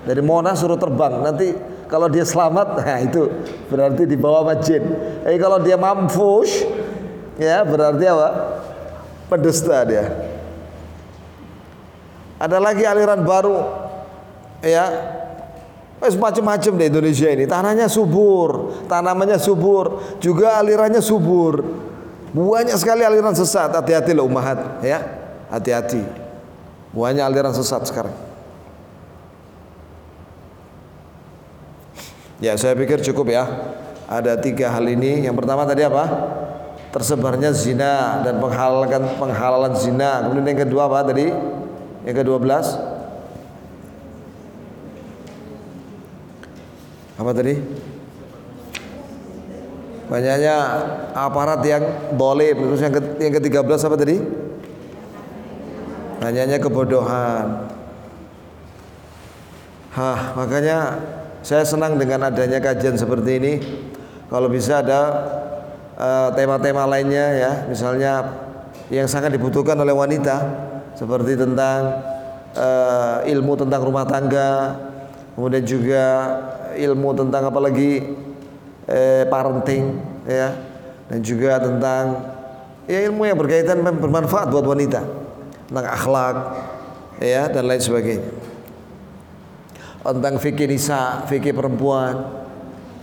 [0.07, 1.21] Dari Monas suruh terbang.
[1.21, 1.53] Nanti
[1.86, 3.30] kalau dia selamat, nah itu
[3.69, 4.82] berarti dibawa majin.
[5.30, 6.65] Eh kalau dia mampus,
[7.38, 8.28] ya berarti apa?
[9.34, 10.14] Pendusta dia.
[12.38, 13.66] Ada lagi aliran baru,
[14.62, 14.86] ya
[15.98, 17.50] macam-macam di Indonesia ini.
[17.50, 21.66] Tanahnya subur, tanamannya subur, juga alirannya subur.
[22.30, 23.74] Banyak sekali aliran sesat.
[23.74, 25.02] Hati-hati loh umahat, ya.
[25.50, 26.06] Hati-hati.
[26.94, 28.14] Banyak aliran sesat sekarang.
[32.38, 33.50] Ya saya pikir cukup ya.
[34.06, 35.26] Ada tiga hal ini.
[35.26, 36.06] Yang pertama tadi apa?
[36.94, 40.22] Tersebarnya zina dan penghalalan penghalalan zina.
[40.22, 41.34] Kemudian yang kedua apa tadi?
[42.06, 42.78] Yang kedua belas.
[47.18, 47.58] Apa tadi?
[50.06, 50.56] Banyaknya
[51.18, 52.54] aparat yang boleh.
[52.54, 54.22] Terus yang, ke, yang ketiga belas apa tadi?
[56.22, 57.74] Banyaknya kebodohan.
[59.98, 61.02] Hah, makanya
[61.41, 63.54] saya senang dengan adanya kajian seperti ini.
[64.30, 65.02] Kalau bisa ada
[66.34, 68.14] tema-tema uh, lainnya ya, misalnya
[68.89, 70.41] yang sangat dibutuhkan oleh wanita
[70.98, 72.02] seperti tentang
[72.58, 74.78] uh, ilmu tentang rumah tangga,
[75.38, 76.06] kemudian juga
[76.74, 78.02] ilmu tentang apalagi
[78.89, 80.58] eh, parenting ya,
[81.10, 82.04] dan juga tentang
[82.89, 85.02] ya ilmu yang berkaitan bermanfaat buat wanita.
[85.70, 86.36] Tentang akhlak
[87.22, 88.30] ya dan lain sebagainya.
[90.04, 92.43] Tentang fikih nisa, fikih perempuan,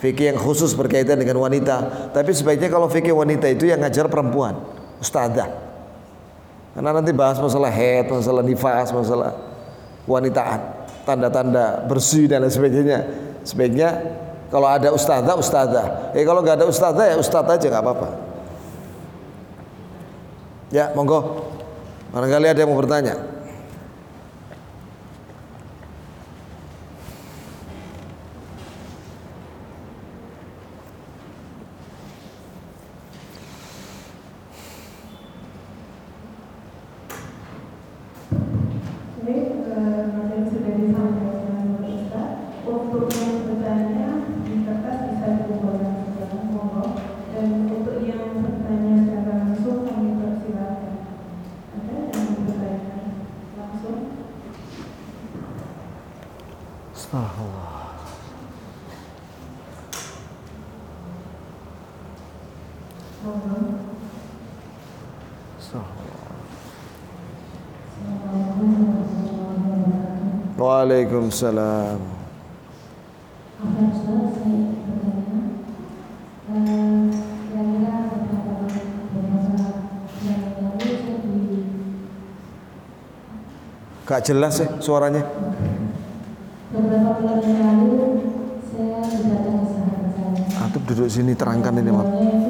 [0.00, 2.10] fikih yang khusus berkaitan dengan wanita.
[2.16, 4.56] Tapi sebaiknya kalau fikih wanita itu yang ngajar perempuan,
[4.98, 5.48] ustazah.
[6.72, 9.36] Karena nanti bahas masalah head, masalah nifas, masalah
[10.08, 10.60] wanitaan,
[11.04, 12.98] tanda-tanda bersih dan lain sebagainya.
[13.44, 13.88] Sebaiknya
[14.48, 15.86] kalau ada ustazah, ustazah.
[16.16, 18.08] Eh kalau nggak ada ustazah ya ustazah aja nggak apa-apa.
[20.70, 21.50] Ya, monggo.
[22.14, 23.18] Barangkali ada yang mau bertanya.
[70.60, 72.00] Waalaikumsalam.
[84.08, 85.22] Gak jelas sih suaranya.
[86.72, 88.24] Beberapa bulan yang lalu
[88.72, 89.60] saya sahabat.
[90.56, 92.49] Atau duduk sini terangkan ini maaf.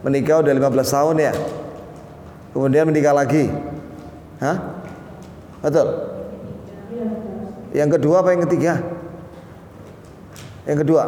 [0.00, 1.32] Menikah udah 15 tahun ya.
[2.56, 3.52] Kemudian menikah lagi.
[4.40, 4.56] Hah?
[5.60, 5.88] Betul?
[7.70, 8.80] Yang kedua apa yang ketiga?
[10.64, 11.02] Yang kedua?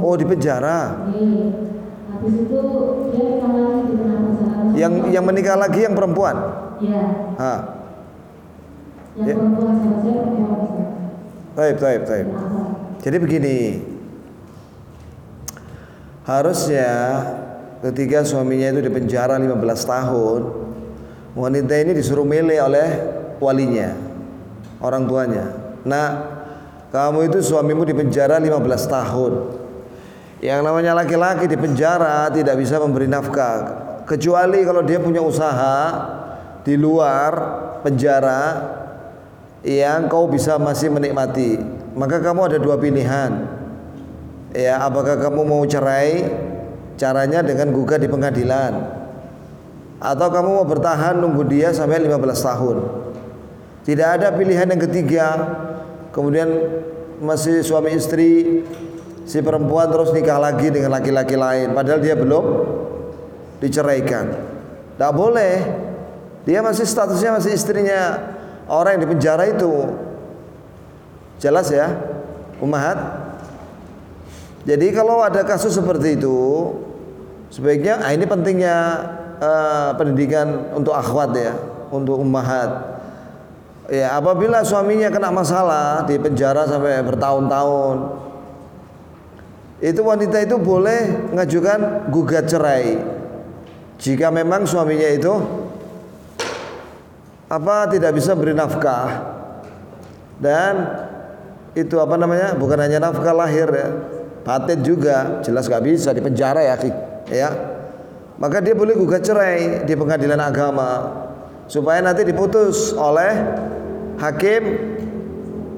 [0.00, 1.06] Oh di penjara.
[2.10, 2.60] Habis itu
[3.14, 3.96] dia nikah lagi di
[4.80, 6.36] Yang yang menikah lagi yang perempuan?
[6.80, 7.04] Iya.
[9.20, 9.34] Ya.
[11.54, 12.26] Taib, taib, taib.
[13.00, 13.58] Jadi begini.
[16.28, 16.92] Harusnya
[17.80, 19.56] ketika suaminya itu dipenjara 15
[19.88, 20.40] tahun,
[21.32, 22.88] wanita ini disuruh milih oleh
[23.40, 23.96] walinya,
[24.84, 25.44] orang tuanya.
[25.82, 26.08] Nah,
[26.92, 29.32] kamu itu suamimu dipenjara 15 tahun.
[30.44, 35.76] Yang namanya laki-laki di penjara tidak bisa memberi nafkah kecuali kalau dia punya usaha
[36.64, 37.32] di luar
[37.84, 38.40] penjara
[39.64, 41.79] yang kau bisa masih menikmati.
[41.94, 43.60] Maka kamu ada dua pilihan.
[44.54, 46.26] Ya, apakah kamu mau cerai?
[46.98, 49.00] Caranya dengan gugat di pengadilan.
[50.00, 52.76] Atau kamu mau bertahan nunggu dia sampai 15 tahun.
[53.84, 55.26] Tidak ada pilihan yang ketiga.
[56.10, 56.48] Kemudian
[57.20, 58.64] masih suami istri
[59.28, 62.44] si perempuan terus nikah lagi dengan laki-laki lain padahal dia belum
[63.60, 64.26] diceraikan.
[64.96, 65.54] Tidak boleh.
[66.48, 68.16] Dia masih statusnya masih istrinya
[68.66, 70.09] orang yang dipenjara itu.
[71.40, 71.88] Jelas ya,
[72.60, 72.98] umat.
[74.68, 76.36] Jadi kalau ada kasus seperti itu,
[77.48, 78.76] sebaiknya ah ini pentingnya
[79.40, 81.56] uh, pendidikan untuk akhwat ya,
[81.88, 83.00] untuk ummahat.
[83.90, 87.96] Ya, apabila suaminya kena masalah di penjara sampai bertahun-tahun,
[89.80, 93.00] itu wanita itu boleh mengajukan gugat cerai
[93.96, 95.34] jika memang suaminya itu
[97.48, 99.08] apa tidak bisa beri nafkah
[100.36, 100.72] dan
[101.74, 103.88] itu apa namanya bukan hanya nafkah lahir ya
[104.42, 106.74] paten juga jelas gak bisa di penjara ya
[107.30, 107.50] ya
[108.40, 111.12] maka dia boleh gugat cerai di pengadilan agama
[111.70, 113.36] supaya nanti diputus oleh
[114.18, 114.62] hakim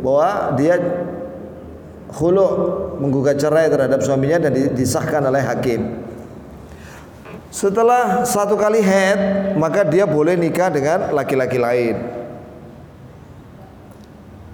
[0.02, 0.80] bahwa dia
[2.12, 2.46] khulu
[3.00, 5.80] menggugat cerai terhadap suaminya dan disahkan oleh hakim.
[7.52, 11.96] Setelah satu kali head, maka dia boleh nikah dengan laki-laki lain.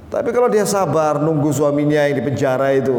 [0.09, 2.97] Tapi kalau dia sabar nunggu suaminya yang di penjara itu,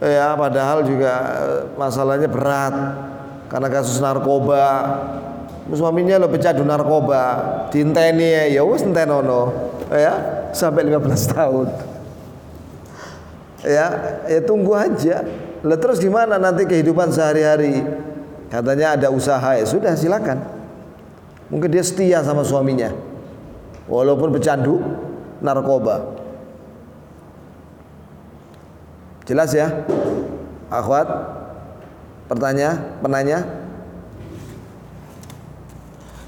[0.00, 2.74] ya padahal juga eh, masalahnya berat
[3.52, 4.64] karena kasus narkoba.
[5.62, 7.22] Suaminya lo pecandu narkoba,
[7.70, 9.52] dinteni ya, ya wis entenono,
[9.94, 11.68] ya sampai 15 tahun.
[13.62, 13.86] Ya
[14.26, 15.22] ya tunggu aja.
[15.62, 17.78] Lah terus gimana nanti kehidupan sehari-hari?
[18.50, 20.42] Katanya ada usaha ya sudah silakan.
[21.46, 22.90] Mungkin dia setia sama suaminya.
[23.86, 24.82] Walaupun pecandu
[25.42, 26.14] narkoba.
[29.26, 29.84] Jelas ya?
[30.72, 31.06] Akhwat
[32.30, 33.44] pertanyaan penanya?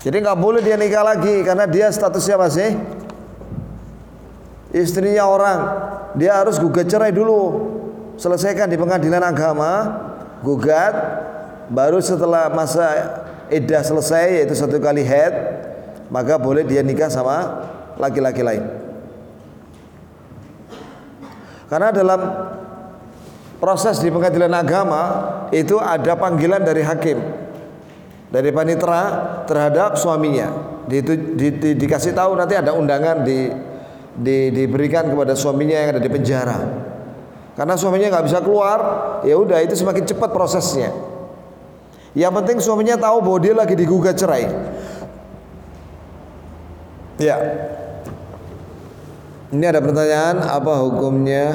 [0.05, 2.77] Jadi nggak boleh dia nikah lagi karena dia statusnya masih
[4.75, 5.59] istrinya orang.
[6.21, 7.73] Dia harus gugat cerai dulu.
[8.21, 9.91] Selesaikan di pengadilan agama
[10.45, 10.95] gugat
[11.73, 12.87] baru setelah masa
[13.49, 15.33] iddah selesai yaitu satu kali head
[16.13, 17.65] maka boleh dia nikah sama
[17.97, 18.84] laki-laki lain
[21.69, 22.21] karena dalam
[23.59, 25.03] proses di pengadilan agama
[25.53, 27.19] itu ada panggilan dari hakim
[28.29, 29.03] dari panitera
[29.47, 30.51] terhadap suaminya
[30.85, 33.49] di, di, di, dikasih tahu nanti ada undangan di
[34.15, 36.59] di, diberikan kepada suaminya yang ada di penjara.
[37.55, 38.79] Karena suaminya nggak bisa keluar,
[39.23, 40.91] ya udah itu semakin cepat prosesnya.
[42.15, 44.47] Yang penting suaminya tahu bahwa dia lagi digugat cerai.
[47.19, 47.39] Ya.
[49.55, 51.47] Ini ada pertanyaan, apa hukumnya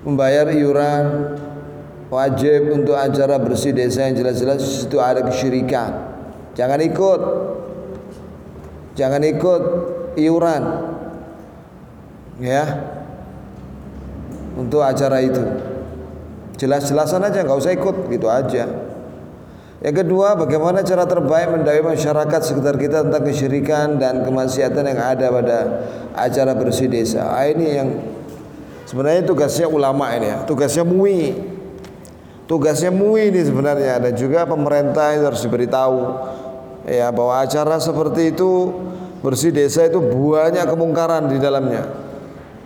[0.00, 1.36] membayar iuran
[2.08, 5.92] wajib untuk acara bersih desa yang jelas-jelas itu ada kesyirikan.
[6.56, 7.20] Jangan ikut.
[8.96, 9.62] Jangan ikut
[10.16, 10.62] iuran
[12.40, 12.64] ya
[14.56, 15.44] untuk acara itu.
[16.56, 18.89] Jelas-jelasan aja nggak usah ikut gitu aja.
[19.80, 25.26] Yang kedua, bagaimana cara terbaik mendakwahi masyarakat sekitar kita tentang kesyirikan dan kemaksiatan yang ada
[25.32, 25.58] pada
[26.12, 27.32] acara bersih desa.
[27.32, 27.88] Ah, ini yang
[28.84, 31.32] sebenarnya tugasnya ulama ini ya, tugasnya MUI.
[32.44, 33.96] Tugasnya MUI ini sebenarnya.
[34.04, 35.98] Dan juga pemerintah yang harus diberitahu.
[36.84, 38.74] Ya bahwa acara seperti itu
[39.24, 41.88] bersih desa itu banyak kemungkaran di dalamnya.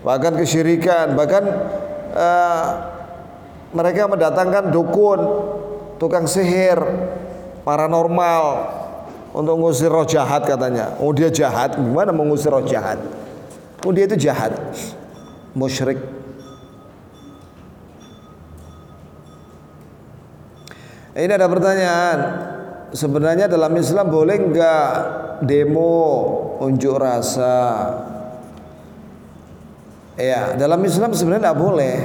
[0.03, 1.15] Bahkan kesyirikan.
[1.15, 1.45] Bahkan
[2.11, 2.67] uh,
[3.71, 5.21] mereka mendatangkan dukun
[6.05, 6.77] tukang sihir
[7.65, 8.45] paranormal
[9.33, 11.01] untuk mengusir roh jahat katanya.
[11.01, 11.81] Oh dia jahat?
[11.81, 13.01] Gimana mengusir roh jahat?
[13.81, 14.53] Oh dia itu jahat.
[15.57, 15.97] Musyrik.
[21.17, 22.19] Ini ada pertanyaan.
[22.93, 24.89] Sebenarnya dalam Islam boleh enggak
[25.41, 25.97] demo
[26.61, 27.91] unjuk rasa?
[30.15, 31.97] Ya dalam Islam sebenarnya tidak boleh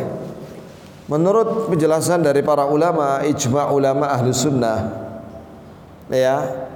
[1.09, 4.93] menurut penjelasan dari para ulama ijma ulama ahlu sunnah
[6.13, 6.69] ya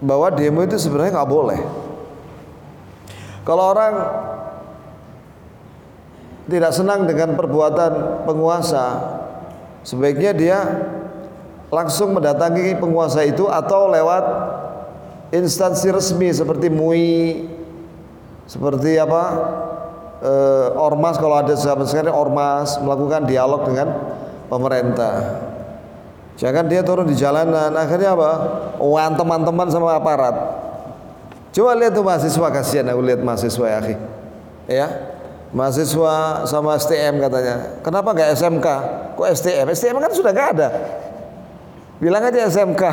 [0.00, 1.60] bahwa demo itu sebenarnya nggak boleh.
[3.44, 3.94] Kalau orang
[6.48, 9.00] tidak senang dengan perbuatan penguasa,
[9.84, 10.58] sebaiknya dia
[11.72, 14.24] langsung mendatangi penguasa itu atau lewat
[15.32, 17.48] instansi resmi seperti MUI,
[18.44, 19.24] seperti apa
[20.24, 20.32] e,
[20.80, 23.88] ormas kalau ada sahabat ormas melakukan dialog dengan
[24.48, 25.44] pemerintah.
[26.34, 28.30] Jangan dia turun di jalanan, akhirnya apa?
[28.82, 30.34] Wan teman-teman sama aparat.
[31.54, 33.94] Coba lihat tuh mahasiswa kasihan aku lihat mahasiswa ya, akhi.
[34.66, 34.88] Ya.
[35.54, 37.78] Mahasiswa sama STM katanya.
[37.86, 38.66] Kenapa nggak SMK?
[39.14, 39.70] Kok STM?
[39.70, 40.68] STM kan sudah nggak ada.
[42.02, 42.82] Bilang aja SMK.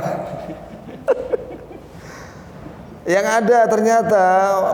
[3.17, 4.23] Yang ada ternyata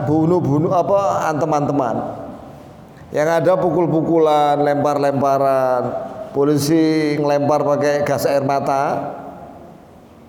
[0.04, 2.27] bunuh-bunuh apa teman-teman.
[3.08, 5.82] Yang ada pukul-pukulan, lempar-lemparan,
[6.36, 9.16] polisi ngelempar pakai gas air mata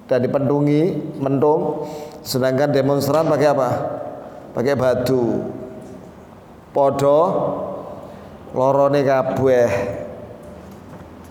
[0.08, 1.84] dan dipendungi, mentung.
[2.24, 3.70] Sedangkan demonstran pakai apa?
[4.56, 5.44] Pakai batu.
[6.72, 7.20] Podo
[8.56, 9.70] lorone kabeh.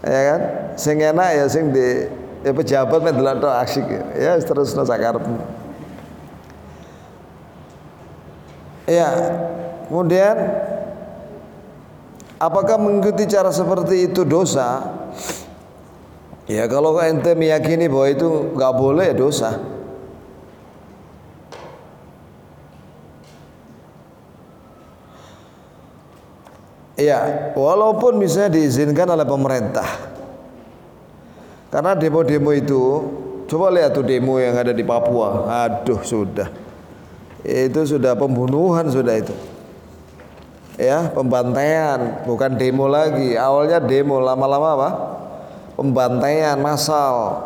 [0.05, 0.40] Ya kan?
[0.78, 2.07] Sing enak ya sing di
[2.46, 5.59] ya pejabat men delok asik ya terus sakarepmu.
[8.88, 9.12] Ya,
[9.92, 10.36] kemudian
[12.39, 14.82] apakah mengikuti cara seperti itu dosa?
[16.49, 19.51] Ya kalau ente meyakini bahwa itu nggak boleh ya dosa.
[26.99, 29.86] Ya, walaupun misalnya diizinkan oleh pemerintah.
[31.70, 32.82] Karena demo-demo itu,
[33.47, 35.47] coba lihat tuh demo yang ada di Papua.
[35.47, 36.51] Aduh, sudah
[37.49, 39.32] itu sudah pembunuhan sudah itu
[40.79, 43.35] ya pembantaian bukan demo lagi.
[43.35, 44.91] Awalnya demo lama-lama apa?
[45.74, 47.45] Pembantaian massal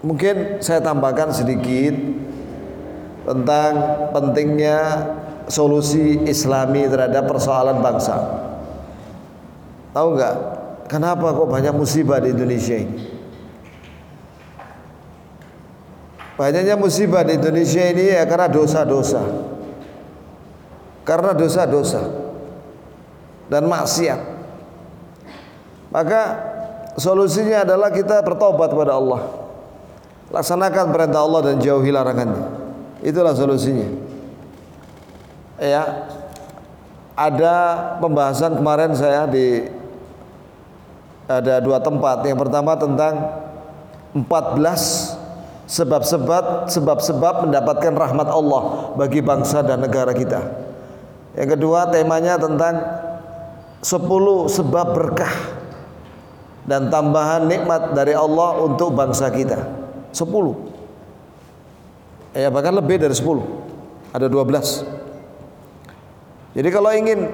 [0.00, 1.92] mungkin saya tambahkan sedikit
[3.28, 3.72] tentang
[4.16, 4.78] pentingnya
[5.46, 8.16] solusi islami terhadap persoalan bangsa.
[9.92, 10.36] Tahu nggak?
[10.88, 12.98] Kenapa kok banyak musibah di Indonesia ini?
[16.34, 19.49] Banyaknya musibah di Indonesia ini ya karena dosa-dosa.
[21.10, 22.06] Karena dosa-dosa
[23.50, 24.20] dan maksiat.
[25.90, 26.22] Maka
[26.94, 29.26] solusinya adalah kita bertobat kepada Allah.
[30.30, 32.46] Laksanakan perintah Allah dan jauhi larangannya.
[33.02, 33.90] Itulah solusinya.
[35.58, 36.06] Ya.
[37.18, 37.56] Ada
[37.98, 39.66] pembahasan kemarin saya di
[41.26, 42.22] ada dua tempat.
[42.22, 43.14] Yang pertama tentang
[44.14, 45.18] 14
[45.66, 50.69] sebab-sebab sebab-sebab mendapatkan rahmat Allah bagi bangsa dan negara kita.
[51.38, 52.74] Yang kedua temanya tentang
[53.80, 53.96] 10
[54.50, 55.32] sebab berkah
[56.68, 59.62] dan tambahan nikmat dari Allah untuk bangsa kita.
[60.12, 62.34] 10.
[62.34, 63.46] Ya bahkan lebih dari 10.
[64.10, 64.82] Ada 12.
[66.50, 67.30] Jadi kalau ingin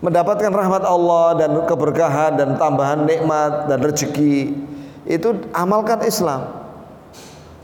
[0.00, 4.52] mendapatkan rahmat Allah dan keberkahan dan tambahan nikmat dan rezeki
[5.08, 6.52] itu amalkan Islam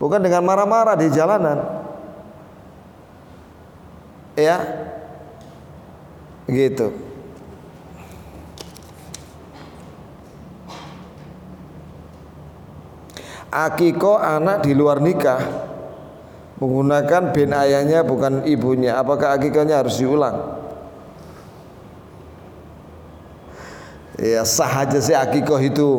[0.01, 1.82] bukan dengan marah-marah di jalanan
[4.37, 4.57] ya.
[6.49, 6.91] Gitu.
[13.53, 15.41] Akiko anak di luar nikah.
[16.57, 18.97] Menggunakan bin ayahnya bukan ibunya.
[18.97, 20.63] Apakah akikonya harus diulang?
[24.17, 25.91] Ya sah aja sih akikoh itu.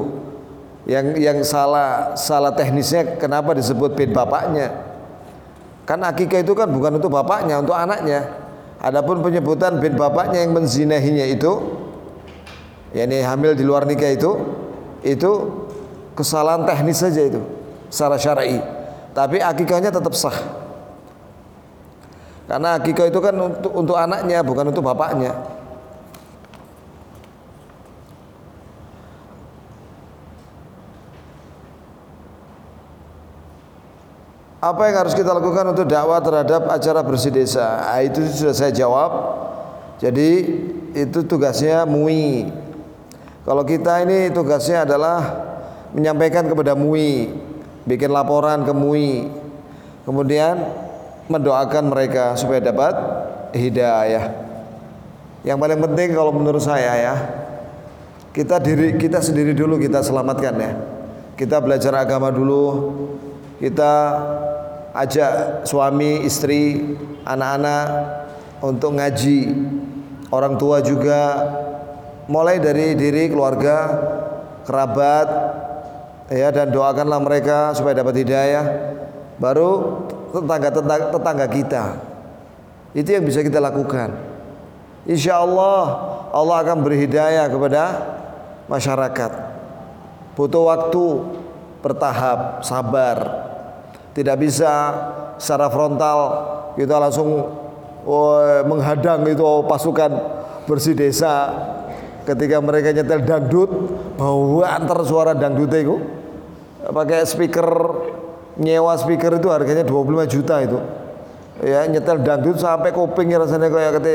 [0.88, 4.93] Yang yang salah salah teknisnya kenapa disebut bin bapaknya
[5.84, 8.44] kan akikah itu kan bukan untuk bapaknya untuk anaknya.
[8.84, 11.52] Adapun penyebutan bin bapaknya yang menzinahinya itu
[12.92, 14.32] yakni hamil di luar nikah itu
[15.04, 15.32] itu
[16.20, 17.40] kesalahan teknis saja itu
[17.88, 18.60] secara syar'i.
[19.16, 20.36] Tapi akikahnya tetap sah.
[22.44, 25.32] Karena akikah itu kan untuk untuk anaknya bukan untuk bapaknya
[34.64, 37.84] Apa yang harus kita lakukan untuk dakwah terhadap acara bersih desa?
[37.84, 39.12] Ah, itu sudah saya jawab.
[40.00, 40.30] Jadi
[40.96, 42.48] itu tugasnya MUI.
[43.44, 45.20] Kalau kita ini tugasnya adalah
[45.92, 47.36] menyampaikan kepada MUI,
[47.84, 49.28] bikin laporan ke MUI.
[50.08, 50.64] Kemudian
[51.28, 52.96] mendoakan mereka supaya dapat
[53.52, 54.32] hidayah.
[55.44, 57.16] Yang paling penting kalau menurut saya ya,
[58.32, 60.72] kita diri kita sendiri dulu kita selamatkan ya.
[61.36, 62.64] Kita belajar agama dulu,
[63.64, 63.94] kita
[64.92, 66.84] ajak suami, istri,
[67.24, 67.88] anak-anak
[68.60, 69.56] untuk ngaji.
[70.28, 71.40] Orang tua juga
[72.28, 73.88] mulai dari diri keluarga,
[74.68, 75.28] kerabat
[76.28, 78.66] ya dan doakanlah mereka supaya dapat hidayah.
[79.40, 80.04] Baru
[80.36, 81.84] tetangga tetangga, tetangga kita.
[82.92, 84.12] Itu yang bisa kita lakukan.
[85.08, 85.80] Insya Allah
[86.36, 87.84] Allah akan beri hidayah kepada
[88.68, 89.32] masyarakat.
[90.36, 91.06] Butuh waktu
[91.84, 93.18] bertahap sabar
[94.14, 94.74] tidak bisa
[95.42, 96.18] secara frontal
[96.78, 97.30] kita langsung
[98.06, 100.12] oh, menghadang itu pasukan
[100.70, 101.52] bersih desa.
[102.24, 103.68] Ketika mereka nyetel dangdut
[104.16, 106.00] bahwa antar suara dangdut itu
[106.88, 107.68] pakai speaker
[108.64, 110.80] nyewa speaker itu harganya 25 juta itu.
[111.68, 114.14] Ya nyetel dangdut sampai kupingnya rasanya kayak kata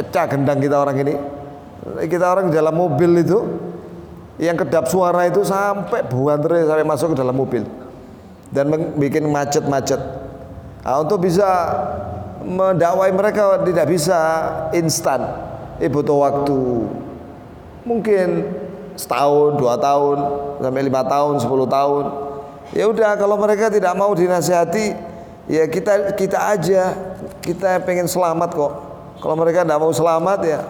[0.00, 1.14] pecah gendang kita orang ini.
[2.08, 3.38] Kita orang dalam mobil itu
[4.40, 7.81] yang kedap suara itu sampai buan terus sampai masuk ke dalam mobil
[8.52, 8.68] dan
[9.00, 9.98] bikin macet-macet.
[10.84, 11.48] Nah, untuk bisa
[12.44, 14.18] mendakwai mereka tidak bisa
[14.76, 15.24] instan.
[15.80, 16.86] Eh butuh waktu.
[17.82, 18.28] Mungkin
[18.94, 20.16] setahun dua tahun
[20.60, 22.04] sampai lima tahun sepuluh tahun.
[22.76, 24.94] Ya udah kalau mereka tidak mau dinasihati
[25.48, 26.82] ya kita kita aja.
[27.42, 28.72] Kita pengen selamat kok.
[29.18, 30.60] Kalau mereka tidak mau selamat ya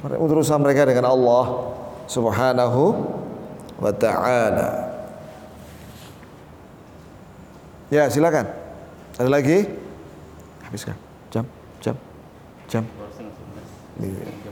[0.00, 1.76] urusan mereka dengan Allah
[2.08, 3.04] subhanahu
[3.76, 4.89] wa ta'ala
[7.90, 8.46] ya silakan
[9.18, 9.66] ada lagi
[10.64, 10.96] habiskan
[11.28, 11.44] jam
[11.82, 11.96] jam
[12.70, 12.84] jam
[14.00, 14.50] iya.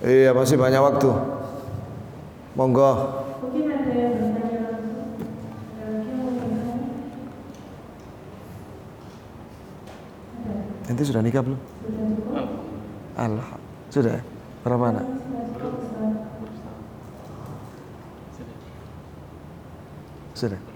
[0.00, 1.12] Iya masih banyak waktu.
[2.56, 2.92] Monggo.
[3.44, 5.12] Mungkin ada yang bertanya langsung.
[5.76, 6.72] Kira-kira mau bertanya?
[10.88, 11.60] Nanti sudah nikah belum?
[13.12, 13.48] Allah.
[13.92, 14.16] Sudah.
[14.16, 14.22] ya?
[14.64, 15.04] Berapa anak?
[20.32, 20.69] Sudah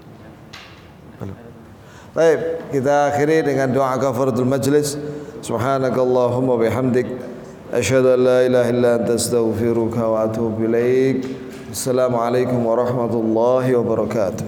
[2.15, 4.95] Baik, kita akhiri dengan doa kafaratul majlis.
[5.43, 7.11] Subhanakallahumma bihamdik
[7.75, 11.27] asyhadu an la ilaha illa anta astaghfiruka wa atubu ilaik.
[11.75, 14.47] Assalamualaikum warahmatullahi wabarakatuh.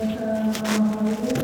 [0.00, 1.41] Materi